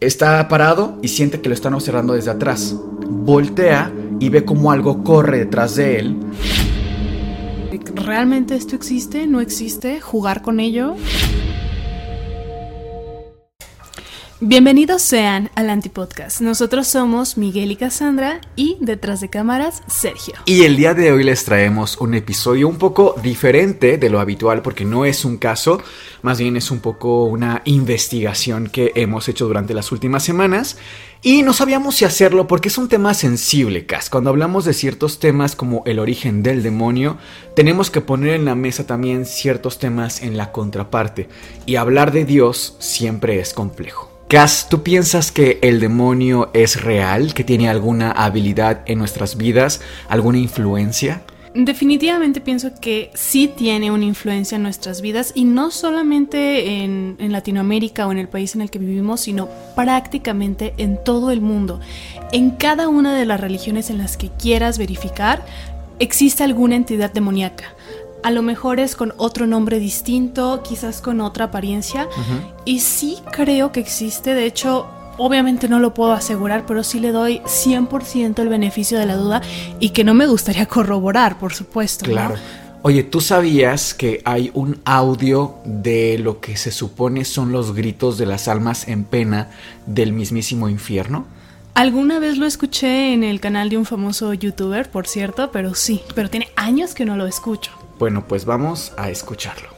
Está 0.00 0.48
parado 0.48 0.96
y 1.02 1.08
siente 1.08 1.42
que 1.42 1.50
lo 1.50 1.54
están 1.54 1.74
observando 1.74 2.14
desde 2.14 2.30
atrás. 2.30 2.74
Voltea 3.06 3.92
y 4.18 4.30
ve 4.30 4.46
como 4.46 4.72
algo 4.72 5.04
corre 5.04 5.40
detrás 5.40 5.76
de 5.76 5.98
él. 5.98 6.16
¿Realmente 7.96 8.54
esto 8.56 8.76
existe? 8.76 9.26
¿No 9.26 9.42
existe? 9.42 10.00
¿Jugar 10.00 10.40
con 10.40 10.58
ello? 10.58 10.96
Bienvenidos 14.42 15.02
sean 15.02 15.50
al 15.54 15.68
Antipodcast. 15.68 16.40
Nosotros 16.40 16.88
somos 16.88 17.36
Miguel 17.36 17.72
y 17.72 17.76
Cassandra 17.76 18.40
y 18.56 18.78
detrás 18.80 19.20
de 19.20 19.28
cámaras 19.28 19.82
Sergio. 19.86 20.32
Y 20.46 20.62
el 20.62 20.78
día 20.78 20.94
de 20.94 21.12
hoy 21.12 21.24
les 21.24 21.44
traemos 21.44 21.98
un 21.98 22.14
episodio 22.14 22.66
un 22.66 22.78
poco 22.78 23.16
diferente 23.22 23.98
de 23.98 24.08
lo 24.08 24.18
habitual 24.18 24.62
porque 24.62 24.86
no 24.86 25.04
es 25.04 25.26
un 25.26 25.36
caso, 25.36 25.82
más 26.22 26.38
bien 26.38 26.56
es 26.56 26.70
un 26.70 26.80
poco 26.80 27.24
una 27.24 27.60
investigación 27.66 28.68
que 28.68 28.92
hemos 28.94 29.28
hecho 29.28 29.46
durante 29.46 29.74
las 29.74 29.92
últimas 29.92 30.24
semanas 30.24 30.78
y 31.20 31.42
no 31.42 31.52
sabíamos 31.52 31.96
si 31.96 32.06
hacerlo 32.06 32.46
porque 32.46 32.68
es 32.68 32.78
un 32.78 32.88
tema 32.88 33.12
sensible, 33.12 33.84
Cas. 33.84 34.08
Cuando 34.08 34.30
hablamos 34.30 34.64
de 34.64 34.72
ciertos 34.72 35.18
temas 35.18 35.54
como 35.54 35.82
el 35.84 35.98
origen 35.98 36.42
del 36.42 36.62
demonio, 36.62 37.18
tenemos 37.54 37.90
que 37.90 38.00
poner 38.00 38.36
en 38.36 38.46
la 38.46 38.54
mesa 38.54 38.86
también 38.86 39.26
ciertos 39.26 39.78
temas 39.78 40.22
en 40.22 40.38
la 40.38 40.50
contraparte 40.50 41.28
y 41.66 41.76
hablar 41.76 42.10
de 42.10 42.24
Dios 42.24 42.76
siempre 42.78 43.38
es 43.38 43.52
complejo. 43.52 44.19
Cas, 44.30 44.68
¿tú 44.70 44.84
piensas 44.84 45.32
que 45.32 45.58
el 45.60 45.80
demonio 45.80 46.50
es 46.54 46.80
real, 46.80 47.34
que 47.34 47.42
tiene 47.42 47.68
alguna 47.68 48.12
habilidad 48.12 48.82
en 48.86 49.00
nuestras 49.00 49.36
vidas, 49.36 49.80
alguna 50.08 50.38
influencia? 50.38 51.22
Definitivamente 51.52 52.40
pienso 52.40 52.70
que 52.80 53.10
sí 53.14 53.48
tiene 53.48 53.90
una 53.90 54.04
influencia 54.04 54.54
en 54.54 54.62
nuestras 54.62 55.00
vidas 55.00 55.32
y 55.34 55.42
no 55.42 55.72
solamente 55.72 56.84
en, 56.84 57.16
en, 57.18 57.32
Latinoamérica 57.32 58.06
o 58.06 58.12
en 58.12 58.18
el 58.18 58.28
país 58.28 58.54
en 58.54 58.60
el 58.60 58.70
que 58.70 58.78
vivimos, 58.78 59.22
sino 59.22 59.48
prácticamente 59.74 60.74
en 60.76 61.02
todo 61.02 61.32
el 61.32 61.40
mundo. 61.40 61.80
En 62.30 62.52
cada 62.52 62.86
una 62.86 63.16
de 63.18 63.26
las 63.26 63.40
religiones 63.40 63.90
en 63.90 63.98
las 63.98 64.16
que 64.16 64.28
quieras 64.28 64.78
verificar, 64.78 65.44
existe 65.98 66.44
alguna 66.44 66.76
entidad 66.76 67.12
demoníaca 67.12 67.74
a 68.22 68.30
lo 68.30 68.42
mejor 68.42 68.80
es 68.80 68.96
con 68.96 69.12
otro 69.16 69.46
nombre 69.46 69.78
distinto, 69.78 70.62
quizás 70.62 71.00
con 71.00 71.20
otra 71.20 71.46
apariencia. 71.46 72.08
Y 72.64 72.80
sí 72.80 73.18
creo 73.32 73.72
que 73.72 73.80
existe, 73.80 74.34
de 74.34 74.46
hecho, 74.46 74.86
obviamente 75.16 75.68
no 75.68 75.78
lo 75.78 75.94
puedo 75.94 76.12
asegurar, 76.12 76.64
pero 76.66 76.82
sí 76.82 77.00
le 77.00 77.12
doy 77.12 77.40
100% 77.40 78.38
el 78.38 78.48
beneficio 78.48 78.98
de 78.98 79.06
la 79.06 79.16
duda 79.16 79.42
y 79.78 79.90
que 79.90 80.04
no 80.04 80.14
me 80.14 80.26
gustaría 80.26 80.66
corroborar, 80.68 81.38
por 81.38 81.54
supuesto. 81.54 82.06
Claro. 82.06 82.36
Oye, 82.82 83.02
¿tú 83.02 83.20
sabías 83.20 83.92
que 83.92 84.22
hay 84.24 84.50
un 84.54 84.80
audio 84.86 85.56
de 85.66 86.18
lo 86.18 86.40
que 86.40 86.56
se 86.56 86.70
supone 86.70 87.26
son 87.26 87.52
los 87.52 87.74
gritos 87.74 88.16
de 88.16 88.24
las 88.24 88.48
almas 88.48 88.88
en 88.88 89.04
pena 89.04 89.50
del 89.84 90.14
mismísimo 90.14 90.66
infierno? 90.70 91.26
Alguna 91.74 92.18
vez 92.18 92.38
lo 92.38 92.46
escuché 92.46 93.12
en 93.12 93.22
el 93.22 93.38
canal 93.38 93.68
de 93.68 93.76
un 93.76 93.84
famoso 93.84 94.32
youtuber, 94.32 94.90
por 94.90 95.06
cierto, 95.06 95.50
pero 95.52 95.74
sí, 95.74 96.00
pero 96.14 96.30
tiene 96.30 96.48
años 96.56 96.94
que 96.94 97.04
no 97.04 97.16
lo 97.16 97.26
escucho. 97.26 97.70
Bueno, 98.00 98.24
pues 98.26 98.46
vamos 98.46 98.94
a 98.96 99.10
escucharlo. 99.10 99.68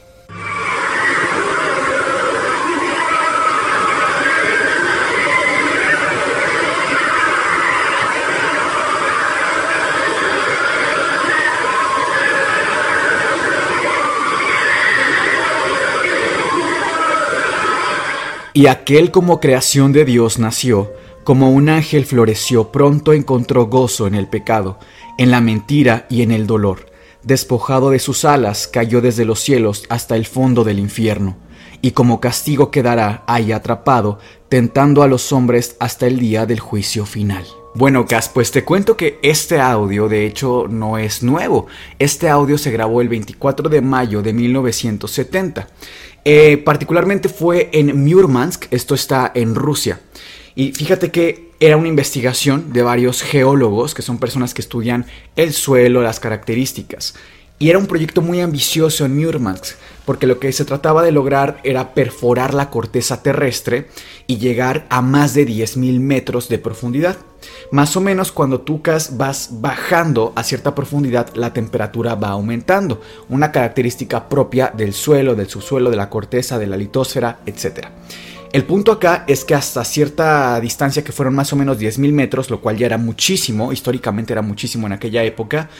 Y 18.53 18.67
aquel 18.67 19.11
como 19.11 19.41
creación 19.41 19.91
de 19.91 20.05
Dios 20.05 20.39
nació, 20.39 20.93
como 21.25 21.51
un 21.51 21.67
ángel 21.67 22.05
floreció, 22.05 22.71
pronto 22.71 23.11
encontró 23.11 23.65
gozo 23.65 24.07
en 24.07 24.15
el 24.15 24.29
pecado, 24.29 24.79
en 25.17 25.29
la 25.29 25.41
mentira 25.41 26.05
y 26.09 26.21
en 26.21 26.31
el 26.31 26.47
dolor 26.47 26.92
despojado 27.23 27.89
de 27.89 27.99
sus 27.99 28.25
alas, 28.25 28.67
cayó 28.67 29.01
desde 29.01 29.25
los 29.25 29.39
cielos 29.39 29.83
hasta 29.89 30.15
el 30.15 30.25
fondo 30.25 30.63
del 30.63 30.79
infierno, 30.79 31.37
y 31.81 31.91
como 31.91 32.19
castigo 32.19 32.71
quedará 32.71 33.23
ahí 33.27 33.51
atrapado, 33.51 34.19
tentando 34.49 35.03
a 35.03 35.07
los 35.07 35.31
hombres 35.31 35.75
hasta 35.79 36.07
el 36.07 36.19
día 36.19 36.45
del 36.45 36.59
juicio 36.59 37.05
final. 37.05 37.45
Bueno, 37.75 38.05
Cas, 38.05 38.29
pues 38.29 38.51
te 38.51 38.63
cuento 38.63 38.95
que 38.95 39.17
este 39.23 39.59
audio 39.59 40.07
de 40.07 40.27
hecho 40.27 40.67
no 40.69 40.99
es 40.99 41.23
nuevo. 41.23 41.65
Este 41.97 42.29
audio 42.29 42.59
se 42.59 42.69
grabó 42.69 43.01
el 43.01 43.09
24 43.09 43.67
de 43.67 43.81
mayo 43.81 44.21
de 44.21 44.31
1970. 44.31 45.67
Eh, 46.23 46.57
particularmente 46.57 47.29
fue 47.29 47.69
en 47.73 48.05
Murmansk, 48.05 48.65
esto 48.69 48.93
está 48.93 49.31
en 49.33 49.55
Rusia. 49.55 49.99
Y 50.53 50.71
fíjate 50.71 51.09
que 51.09 51.52
era 51.65 51.77
una 51.77 51.87
investigación 51.87 52.73
de 52.73 52.83
varios 52.83 53.21
geólogos, 53.21 53.93
que 53.93 54.01
son 54.01 54.17
personas 54.17 54.53
que 54.53 54.61
estudian 54.61 55.05
el 55.37 55.53
suelo, 55.53 56.01
las 56.01 56.19
características. 56.19 57.15
Y 57.57 57.69
era 57.69 57.79
un 57.79 57.87
proyecto 57.87 58.21
muy 58.21 58.41
ambicioso 58.41 59.05
en 59.05 59.17
Murmansk, 59.17 59.77
porque 60.03 60.27
lo 60.27 60.39
que 60.39 60.51
se 60.51 60.65
trataba 60.65 61.03
de 61.03 61.13
lograr 61.13 61.61
era 61.63 61.93
perforar 61.93 62.53
la 62.53 62.69
corteza 62.69 63.23
terrestre 63.23 63.87
y 64.27 64.39
llegar 64.39 64.85
a 64.89 65.01
más 65.01 65.33
de 65.35 65.47
10.000 65.47 66.01
metros 66.01 66.49
de 66.49 66.57
profundidad. 66.57 67.15
Más 67.71 67.95
o 67.95 68.01
menos 68.01 68.33
cuando 68.33 68.59
tú 68.59 68.81
vas 69.11 69.61
bajando 69.61 70.33
a 70.35 70.43
cierta 70.43 70.75
profundidad, 70.75 71.33
la 71.33 71.53
temperatura 71.53 72.15
va 72.15 72.31
aumentando, 72.31 72.99
una 73.29 73.53
característica 73.53 74.27
propia 74.27 74.73
del 74.75 74.91
suelo, 74.91 75.33
del 75.33 75.47
subsuelo, 75.47 75.89
de 75.89 75.95
la 75.95 76.09
corteza, 76.09 76.59
de 76.59 76.67
la 76.67 76.75
litosfera, 76.75 77.39
etc. 77.45 77.87
El 78.53 78.65
punto 78.65 78.91
acá 78.91 79.25
es 79.27 79.45
que 79.45 79.55
hasta 79.55 79.83
cierta 79.83 80.59
distancia, 80.61 81.03
que 81.03 81.11
fueron 81.11 81.33
más 81.33 81.51
o 81.53 81.55
menos 81.55 81.79
10.000 81.79 82.11
metros, 82.13 82.51
lo 82.51 82.61
cual 82.61 82.77
ya 82.77 82.85
era 82.85 82.99
muchísimo, 82.99 83.73
históricamente 83.73 84.31
era 84.31 84.43
muchísimo 84.43 84.85
en 84.85 84.93
aquella 84.93 85.23
época, 85.23 85.71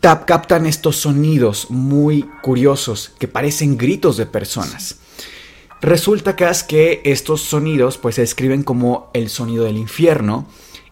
captan 0.00 0.64
estos 0.64 0.96
sonidos 0.96 1.70
muy 1.70 2.22
curiosos 2.42 3.12
que 3.18 3.28
parecen 3.28 3.76
gritos 3.76 4.16
de 4.16 4.24
personas. 4.24 5.00
Resulta 5.82 6.34
es 6.48 6.62
que 6.62 7.02
estos 7.04 7.42
sonidos 7.42 7.98
pues 7.98 8.14
se 8.14 8.22
describen 8.22 8.62
como 8.62 9.10
el 9.12 9.28
sonido 9.28 9.64
del 9.64 9.76
infierno 9.76 10.46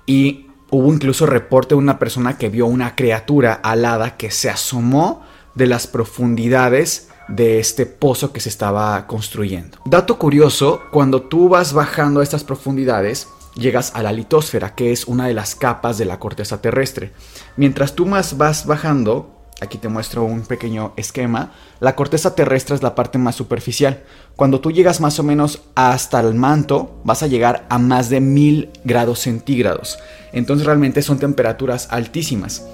y 0.05 0.49
hubo 0.69 0.93
incluso 0.93 1.25
reporte 1.25 1.75
de 1.75 1.79
una 1.79 1.99
persona 1.99 2.37
que 2.37 2.51
vio 2.51 2.67
una 2.67 2.97
criatura 2.97 3.55
alada 3.55 4.19
que 4.19 4.31
se 4.31 4.51
asomó 4.51 5.23
de 5.55 5.69
las 5.69 5.87
profundidades 5.87 7.09
de 7.29 7.59
este 7.59 7.87
pozo 7.87 8.33
que 8.33 8.41
se 8.41 8.49
estaba 8.49 9.07
construyendo. 9.07 9.79
Dato 9.85 10.19
curioso, 10.19 10.83
cuando 10.91 11.23
tú 11.23 11.49
vas 11.49 11.73
bajando 11.73 12.21
a 12.21 12.23
estas 12.23 12.45
profundidades, 12.45 13.29
llegas 13.55 13.93
a 13.95 14.03
la 14.03 14.13
litosfera, 14.13 14.75
que 14.75 14.93
es 14.93 15.07
una 15.07 15.27
de 15.27 15.35
las 15.35 15.55
capas 15.55 15.99
de 15.99 16.05
la 16.05 16.19
corteza 16.19 16.61
terrestre. 16.61 17.13
Mientras 17.57 17.95
tú 17.95 18.07
más 18.07 18.37
vas 18.37 18.67
bajando, 18.67 19.43
aquí 19.61 19.79
te 19.79 19.89
muestro 19.89 20.25
un 20.25 20.43
pequeño 20.43 20.93
esquema, 20.97 21.53
la 21.81 21.95
corteza 21.95 22.35
terrestre 22.35 22.75
es 22.75 22.83
la 22.83 22.95
parte 22.95 23.19
más 23.19 23.37
superficial. 23.37 24.03
Cuando 24.37 24.61
tú 24.61 24.73
llegas 24.73 25.01
más 25.01 25.19
o 25.19 25.23
menos 25.23 25.63
hasta 25.75 26.21
el 26.21 26.35
manto, 26.35 27.01
vas 27.05 27.23
a 27.23 27.27
llegar 27.27 27.67
a 27.69 27.79
más 27.79 28.09
de 28.09 28.21
1000 28.21 28.71
grados 28.85 29.21
centígrados. 29.21 29.99
Entonces 30.33 30.67
realmente 30.67 31.03
son 31.03 31.19
temperaturas 31.19 31.89
altísimas. 31.91 32.65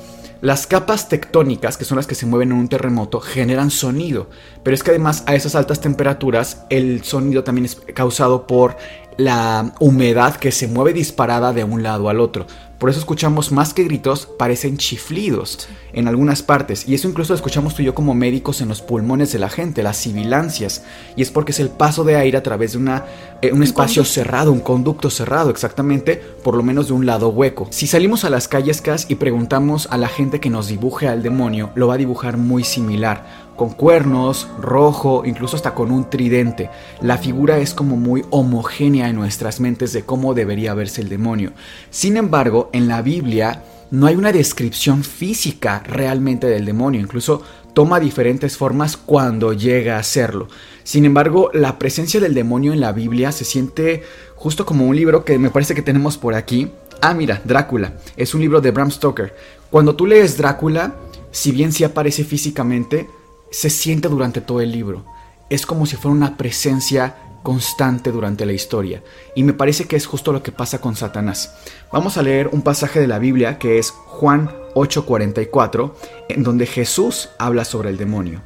Las 0.40 0.69
capas 0.69 1.08
tectónicas, 1.08 1.76
que 1.76 1.85
son 1.85 1.96
las 1.96 2.06
que 2.06 2.14
se 2.14 2.25
mueven 2.25 2.52
en 2.52 2.58
un 2.58 2.69
terremoto, 2.69 3.19
generan 3.19 3.73
sonido, 3.73 4.29
pero 4.62 4.73
es 4.73 4.85
que 4.85 4.90
además 4.90 5.25
a 5.26 5.35
esas 5.35 5.56
altas 5.56 5.81
temperaturas 5.81 6.64
el 6.70 7.02
sonido 7.02 7.43
también 7.43 7.64
es 7.64 7.75
causado 7.93 8.46
por 8.46 8.76
la 9.19 9.75
humedad 9.81 10.37
que 10.37 10.53
se 10.53 10.69
mueve 10.69 10.94
disparada 10.94 11.53
de 11.53 11.65
un 11.65 11.82
lado 11.82 12.09
al 12.09 12.20
otro. 12.20 12.47
Por 12.79 12.88
eso 12.88 13.00
escuchamos 13.00 13.50
más 13.50 13.75
que 13.75 13.82
gritos, 13.82 14.29
parecen 14.38 14.76
chiflidos 14.76 15.69
en 15.93 16.06
algunas 16.06 16.43
partes. 16.43 16.88
Y 16.88 16.94
eso 16.94 17.09
incluso 17.09 17.32
lo 17.32 17.37
escuchamos 17.37 17.75
tú 17.75 17.82
y 17.82 17.87
yo 17.87 17.94
como 17.94 18.15
médicos 18.15 18.61
en 18.61 18.69
los 18.69 18.81
pulmones 18.81 19.32
de 19.32 19.41
la 19.41 19.49
gente, 19.49 19.82
las 19.82 19.97
sibilancias. 19.97 20.85
Y 21.17 21.23
es 21.23 21.32
porque 21.32 21.50
es 21.50 21.59
el 21.59 21.70
paso 21.70 22.05
de 22.05 22.15
aire 22.15 22.38
a 22.38 22.44
través 22.44 22.73
de 22.73 22.79
una, 22.79 23.05
eh, 23.43 23.53
un, 23.53 23.65
espacio 23.65 24.05
cerrado, 24.05 24.53
un 24.53 24.61
conducto 24.61 25.11
cerrado, 25.11 25.50
exactamente, 25.50 26.23
por 26.44 26.55
lo 26.55 26.62
menos 26.62 26.87
de 26.87 26.93
un 26.93 27.05
lado 27.05 27.31
hueco. 27.31 27.67
Si 27.71 27.88
salimos 27.88 28.25
a 28.25 28.31
las 28.31 28.47
calles, 28.47 28.81
Cas, 28.81 29.06
y 29.09 29.17
preguntamos 29.17 29.88
a 29.91 29.99
la 29.99 30.06
gente 30.06 30.38
que 30.38 30.49
nos 30.49 30.69
dibuje 30.69 31.09
al 31.09 31.25
demonio, 31.25 31.71
lo 31.75 31.88
va 31.88 31.94
a 31.94 31.99
dibujar 31.99 32.37
muy 32.37 32.62
similar 32.62 33.48
con 33.58 33.70
cuernos, 33.70 34.49
rojo, 34.60 35.25
incluso 35.26 35.56
hasta 35.56 35.75
con 35.75 35.90
un 35.90 36.08
tridente. 36.08 36.70
La 37.02 37.19
figura 37.19 37.58
es 37.58 37.75
como 37.75 37.96
muy 37.96 38.25
homogénea 38.31 39.08
en 39.08 39.16
nuestras 39.16 39.58
mentes 39.58 39.93
de 39.93 40.05
cómo 40.05 40.32
debería 40.32 40.75
verse 40.75 41.02
el 41.02 41.08
demonio. 41.08 41.52
Sin 41.90 42.16
embargo, 42.16 42.70
en 42.72 42.87
la 42.87 43.02
Biblia 43.02 43.64
no 43.90 44.06
hay 44.06 44.14
una 44.14 44.31
descripción 44.31 45.02
física 45.02 45.82
realmente 45.84 46.46
del 46.46 46.66
demonio, 46.66 47.00
incluso 47.00 47.43
toma 47.75 47.99
diferentes 47.99 48.56
formas 48.56 48.96
cuando 48.96 49.52
llega 49.52 49.99
a 49.99 50.04
serlo. 50.04 50.46
Sin 50.84 51.04
embargo, 51.04 51.50
la 51.52 51.81
presencia 51.81 52.20
del 52.20 52.34
demonio 52.34 52.72
en 52.72 52.81
la 52.81 52.93
Biblia 52.93 53.32
se 53.32 53.44
siente 53.44 54.04
justo 54.37 54.64
como 54.64 54.87
un 54.87 54.94
libro 54.94 55.25
que 55.25 55.37
me 55.38 55.50
parece 55.50 55.75
que 55.75 55.82
tenemos 55.82 56.16
por 56.16 56.34
aquí. 56.34 56.70
Ah, 57.00 57.12
mira, 57.12 57.43
Drácula. 57.44 57.94
Es 58.16 58.34
un 58.34 58.40
libro 58.40 58.61
de 58.61 58.70
Bram 58.70 58.93
Stoker. 58.93 59.34
Cuando 59.69 59.96
tú 59.96 60.06
lees 60.06 60.37
Drácula, 60.37 60.94
si 61.32 61.50
bien 61.50 61.72
sí 61.72 61.82
aparece 61.82 62.22
físicamente, 62.22 63.08
se 63.50 63.71
siente 63.71 64.09
durante 64.09 64.41
todo 64.41 64.61
el 64.61 64.73
libro. 64.73 65.05
Es 65.50 65.67
como 65.67 65.87
si 65.87 65.97
fuera 65.97 66.17
una 66.17 66.37
presencia 66.37 67.17
constante 67.43 68.12
durante 68.12 68.45
la 68.45 68.53
historia. 68.53 69.03
Y 69.35 69.43
me 69.43 69.55
parece 69.55 69.87
que 69.87 69.97
es 69.97 70.06
justo 70.06 70.33
lo 70.33 70.43
que 70.43 70.53
pasa 70.53 70.81
con 70.81 70.97
Satanás. 70.97 71.55
Vamos 71.93 72.19
a 72.19 72.23
leer 72.23 72.49
un 72.53 72.62
pasaje 72.62 73.00
de 73.00 73.06
la 73.06 73.19
Biblia 73.19 73.59
que 73.59 73.79
es 73.79 73.91
Juan 73.91 74.50
8:44, 74.75 75.95
en 76.29 76.43
donde 76.43 76.67
Jesús 76.67 77.31
habla 77.39 77.65
sobre 77.65 77.91
el 77.91 77.97
demonio. 77.97 78.43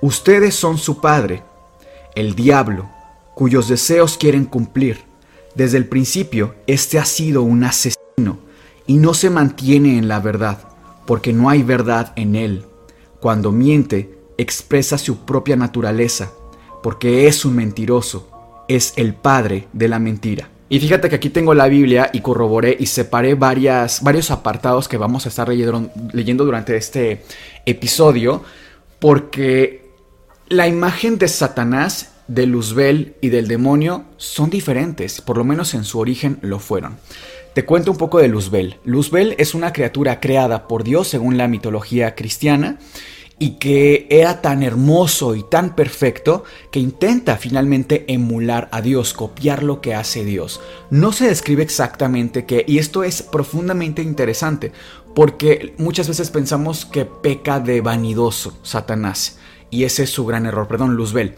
Ustedes 0.00 0.54
son 0.54 0.78
su 0.78 1.00
padre, 1.00 1.42
el 2.14 2.34
diablo, 2.34 2.90
cuyos 3.34 3.68
deseos 3.68 4.16
quieren 4.16 4.44
cumplir. 4.44 5.04
Desde 5.54 5.78
el 5.78 5.86
principio, 5.86 6.54
este 6.66 6.98
ha 6.98 7.04
sido 7.04 7.42
un 7.42 7.64
asesino 7.64 8.38
y 8.86 8.96
no 8.96 9.14
se 9.14 9.30
mantiene 9.30 9.98
en 9.98 10.08
la 10.08 10.20
verdad, 10.20 10.58
porque 11.06 11.32
no 11.32 11.48
hay 11.48 11.62
verdad 11.62 12.12
en 12.16 12.34
él. 12.34 12.66
Cuando 13.20 13.52
miente, 13.52 14.15
expresa 14.38 14.98
su 14.98 15.24
propia 15.24 15.56
naturaleza, 15.56 16.32
porque 16.82 17.26
es 17.26 17.44
un 17.44 17.56
mentiroso, 17.56 18.30
es 18.68 18.92
el 18.96 19.14
padre 19.14 19.68
de 19.72 19.88
la 19.88 19.98
mentira. 19.98 20.50
Y 20.68 20.80
fíjate 20.80 21.08
que 21.08 21.16
aquí 21.16 21.30
tengo 21.30 21.54
la 21.54 21.68
Biblia 21.68 22.10
y 22.12 22.20
corroboré 22.20 22.76
y 22.78 22.86
separé 22.86 23.34
varias, 23.34 24.02
varios 24.02 24.32
apartados 24.32 24.88
que 24.88 24.96
vamos 24.96 25.24
a 25.24 25.28
estar 25.28 25.48
leyendo, 25.48 25.90
leyendo 26.12 26.44
durante 26.44 26.76
este 26.76 27.22
episodio, 27.64 28.42
porque 28.98 29.90
la 30.48 30.66
imagen 30.66 31.18
de 31.18 31.28
Satanás, 31.28 32.14
de 32.26 32.46
Luzbel 32.46 33.14
y 33.20 33.28
del 33.28 33.46
demonio 33.46 34.04
son 34.16 34.50
diferentes, 34.50 35.20
por 35.20 35.38
lo 35.38 35.44
menos 35.44 35.74
en 35.74 35.84
su 35.84 36.00
origen 36.00 36.38
lo 36.42 36.58
fueron. 36.58 36.96
Te 37.54 37.64
cuento 37.64 37.92
un 37.92 37.96
poco 37.96 38.18
de 38.18 38.28
Luzbel. 38.28 38.76
Luzbel 38.84 39.34
es 39.38 39.54
una 39.54 39.72
criatura 39.72 40.20
creada 40.20 40.66
por 40.66 40.84
Dios 40.84 41.08
según 41.08 41.38
la 41.38 41.48
mitología 41.48 42.14
cristiana 42.14 42.78
y 43.38 43.52
que 43.58 44.06
era 44.08 44.40
tan 44.40 44.62
hermoso 44.62 45.34
y 45.34 45.42
tan 45.42 45.74
perfecto 45.74 46.44
que 46.70 46.80
intenta 46.80 47.36
finalmente 47.36 48.04
emular 48.08 48.68
a 48.72 48.80
Dios, 48.80 49.12
copiar 49.12 49.62
lo 49.62 49.80
que 49.80 49.94
hace 49.94 50.24
Dios. 50.24 50.60
No 50.90 51.12
se 51.12 51.28
describe 51.28 51.62
exactamente 51.62 52.46
qué, 52.46 52.64
y 52.66 52.78
esto 52.78 53.04
es 53.04 53.22
profundamente 53.22 54.02
interesante, 54.02 54.72
porque 55.14 55.74
muchas 55.78 56.08
veces 56.08 56.30
pensamos 56.30 56.86
que 56.86 57.04
peca 57.04 57.60
de 57.60 57.80
vanidoso 57.82 58.58
Satanás, 58.62 59.38
y 59.70 59.84
ese 59.84 60.04
es 60.04 60.10
su 60.10 60.24
gran 60.24 60.46
error, 60.46 60.66
perdón, 60.66 60.96
Luzbel. 60.96 61.34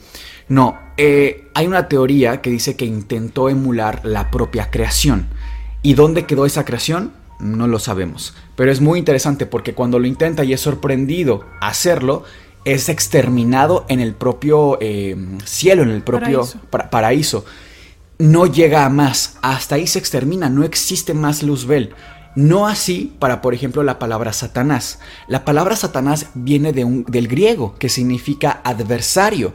No, 0.48 0.78
eh, 0.96 1.48
hay 1.54 1.66
una 1.66 1.88
teoría 1.88 2.40
que 2.40 2.50
dice 2.50 2.76
que 2.76 2.86
intentó 2.86 3.48
emular 3.48 4.04
la 4.04 4.30
propia 4.30 4.70
creación. 4.70 5.28
¿Y 5.82 5.94
dónde 5.94 6.26
quedó 6.26 6.46
esa 6.46 6.64
creación? 6.64 7.12
No 7.40 7.66
lo 7.66 7.78
sabemos. 7.78 8.34
Pero 8.56 8.72
es 8.72 8.80
muy 8.80 8.98
interesante 8.98 9.46
porque 9.46 9.74
cuando 9.74 9.98
lo 9.98 10.06
intenta 10.06 10.44
y 10.44 10.52
es 10.52 10.60
sorprendido 10.60 11.44
hacerlo, 11.60 12.24
es 12.64 12.88
exterminado 12.88 13.86
en 13.88 14.00
el 14.00 14.14
propio 14.14 14.78
eh, 14.80 15.16
cielo, 15.44 15.82
en 15.82 15.90
el 15.90 16.02
propio 16.02 16.46
paraíso. 16.90 17.44
No 18.18 18.46
llega 18.46 18.84
a 18.84 18.90
más. 18.90 19.38
Hasta 19.42 19.76
ahí 19.76 19.86
se 19.86 19.98
extermina. 19.98 20.50
No 20.50 20.64
existe 20.64 21.14
más 21.14 21.42
Luzbel. 21.42 21.94
No 22.34 22.66
así 22.66 23.16
para, 23.18 23.40
por 23.40 23.54
ejemplo, 23.54 23.82
la 23.82 23.98
palabra 23.98 24.32
Satanás. 24.32 24.98
La 25.28 25.44
palabra 25.44 25.76
Satanás 25.76 26.26
viene 26.34 26.72
de 26.72 26.84
un, 26.84 27.04
del 27.04 27.26
griego, 27.26 27.74
que 27.78 27.88
significa 27.88 28.60
adversario. 28.64 29.54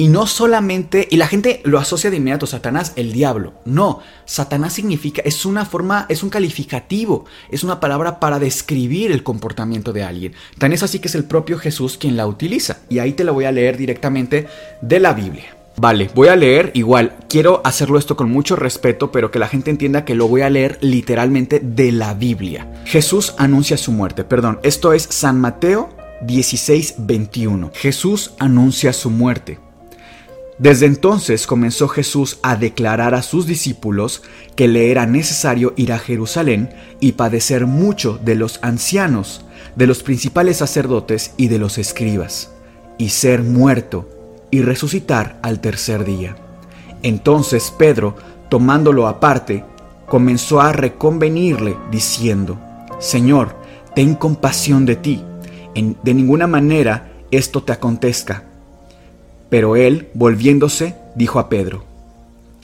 Y 0.00 0.06
no 0.06 0.28
solamente, 0.28 1.08
y 1.10 1.16
la 1.16 1.26
gente 1.26 1.60
lo 1.64 1.76
asocia 1.76 2.08
de 2.08 2.18
inmediato, 2.18 2.46
Satanás, 2.46 2.92
el 2.94 3.12
diablo. 3.12 3.54
No, 3.64 3.98
Satanás 4.26 4.74
significa, 4.74 5.22
es 5.24 5.44
una 5.44 5.64
forma, 5.64 6.06
es 6.08 6.22
un 6.22 6.30
calificativo, 6.30 7.24
es 7.50 7.64
una 7.64 7.80
palabra 7.80 8.20
para 8.20 8.38
describir 8.38 9.10
el 9.10 9.24
comportamiento 9.24 9.92
de 9.92 10.04
alguien. 10.04 10.34
Tan 10.56 10.72
es 10.72 10.84
así 10.84 11.00
que 11.00 11.08
es 11.08 11.16
el 11.16 11.24
propio 11.24 11.58
Jesús 11.58 11.98
quien 11.98 12.16
la 12.16 12.28
utiliza. 12.28 12.78
Y 12.88 13.00
ahí 13.00 13.12
te 13.12 13.24
la 13.24 13.32
voy 13.32 13.46
a 13.46 13.50
leer 13.50 13.76
directamente 13.76 14.46
de 14.80 15.00
la 15.00 15.14
Biblia. 15.14 15.56
Vale, 15.76 16.10
voy 16.14 16.28
a 16.28 16.36
leer 16.36 16.70
igual, 16.74 17.16
quiero 17.28 17.60
hacerlo 17.64 17.98
esto 17.98 18.14
con 18.14 18.30
mucho 18.30 18.54
respeto, 18.54 19.10
pero 19.10 19.32
que 19.32 19.40
la 19.40 19.48
gente 19.48 19.70
entienda 19.70 20.04
que 20.04 20.14
lo 20.14 20.28
voy 20.28 20.42
a 20.42 20.50
leer 20.50 20.78
literalmente 20.80 21.58
de 21.58 21.90
la 21.90 22.14
Biblia. 22.14 22.72
Jesús 22.84 23.34
anuncia 23.36 23.76
su 23.76 23.90
muerte, 23.90 24.22
perdón, 24.22 24.60
esto 24.62 24.92
es 24.92 25.02
San 25.02 25.40
Mateo 25.40 25.90
16, 26.22 26.94
21. 26.98 27.72
Jesús 27.74 28.32
anuncia 28.38 28.92
su 28.92 29.10
muerte. 29.10 29.58
Desde 30.58 30.86
entonces 30.86 31.46
comenzó 31.46 31.86
Jesús 31.86 32.40
a 32.42 32.56
declarar 32.56 33.14
a 33.14 33.22
sus 33.22 33.46
discípulos 33.46 34.22
que 34.56 34.66
le 34.66 34.90
era 34.90 35.06
necesario 35.06 35.72
ir 35.76 35.92
a 35.92 36.00
Jerusalén 36.00 36.70
y 36.98 37.12
padecer 37.12 37.66
mucho 37.66 38.18
de 38.24 38.34
los 38.34 38.58
ancianos, 38.62 39.44
de 39.76 39.86
los 39.86 40.02
principales 40.02 40.56
sacerdotes 40.56 41.32
y 41.36 41.46
de 41.46 41.58
los 41.58 41.78
escribas, 41.78 42.50
y 42.98 43.10
ser 43.10 43.44
muerto 43.44 44.08
y 44.50 44.62
resucitar 44.62 45.38
al 45.42 45.60
tercer 45.60 46.04
día. 46.04 46.34
Entonces 47.04 47.72
Pedro, 47.78 48.16
tomándolo 48.48 49.06
aparte, 49.06 49.64
comenzó 50.08 50.60
a 50.60 50.72
reconvenirle, 50.72 51.76
diciendo, 51.92 52.58
Señor, 52.98 53.54
ten 53.94 54.16
compasión 54.16 54.86
de 54.86 54.96
ti, 54.96 55.22
de 56.02 56.14
ninguna 56.14 56.48
manera 56.48 57.12
esto 57.30 57.62
te 57.62 57.70
acontezca 57.72 58.42
pero 59.48 59.76
él, 59.76 60.08
volviéndose, 60.14 60.94
dijo 61.14 61.38
a 61.38 61.48
Pedro, 61.48 61.84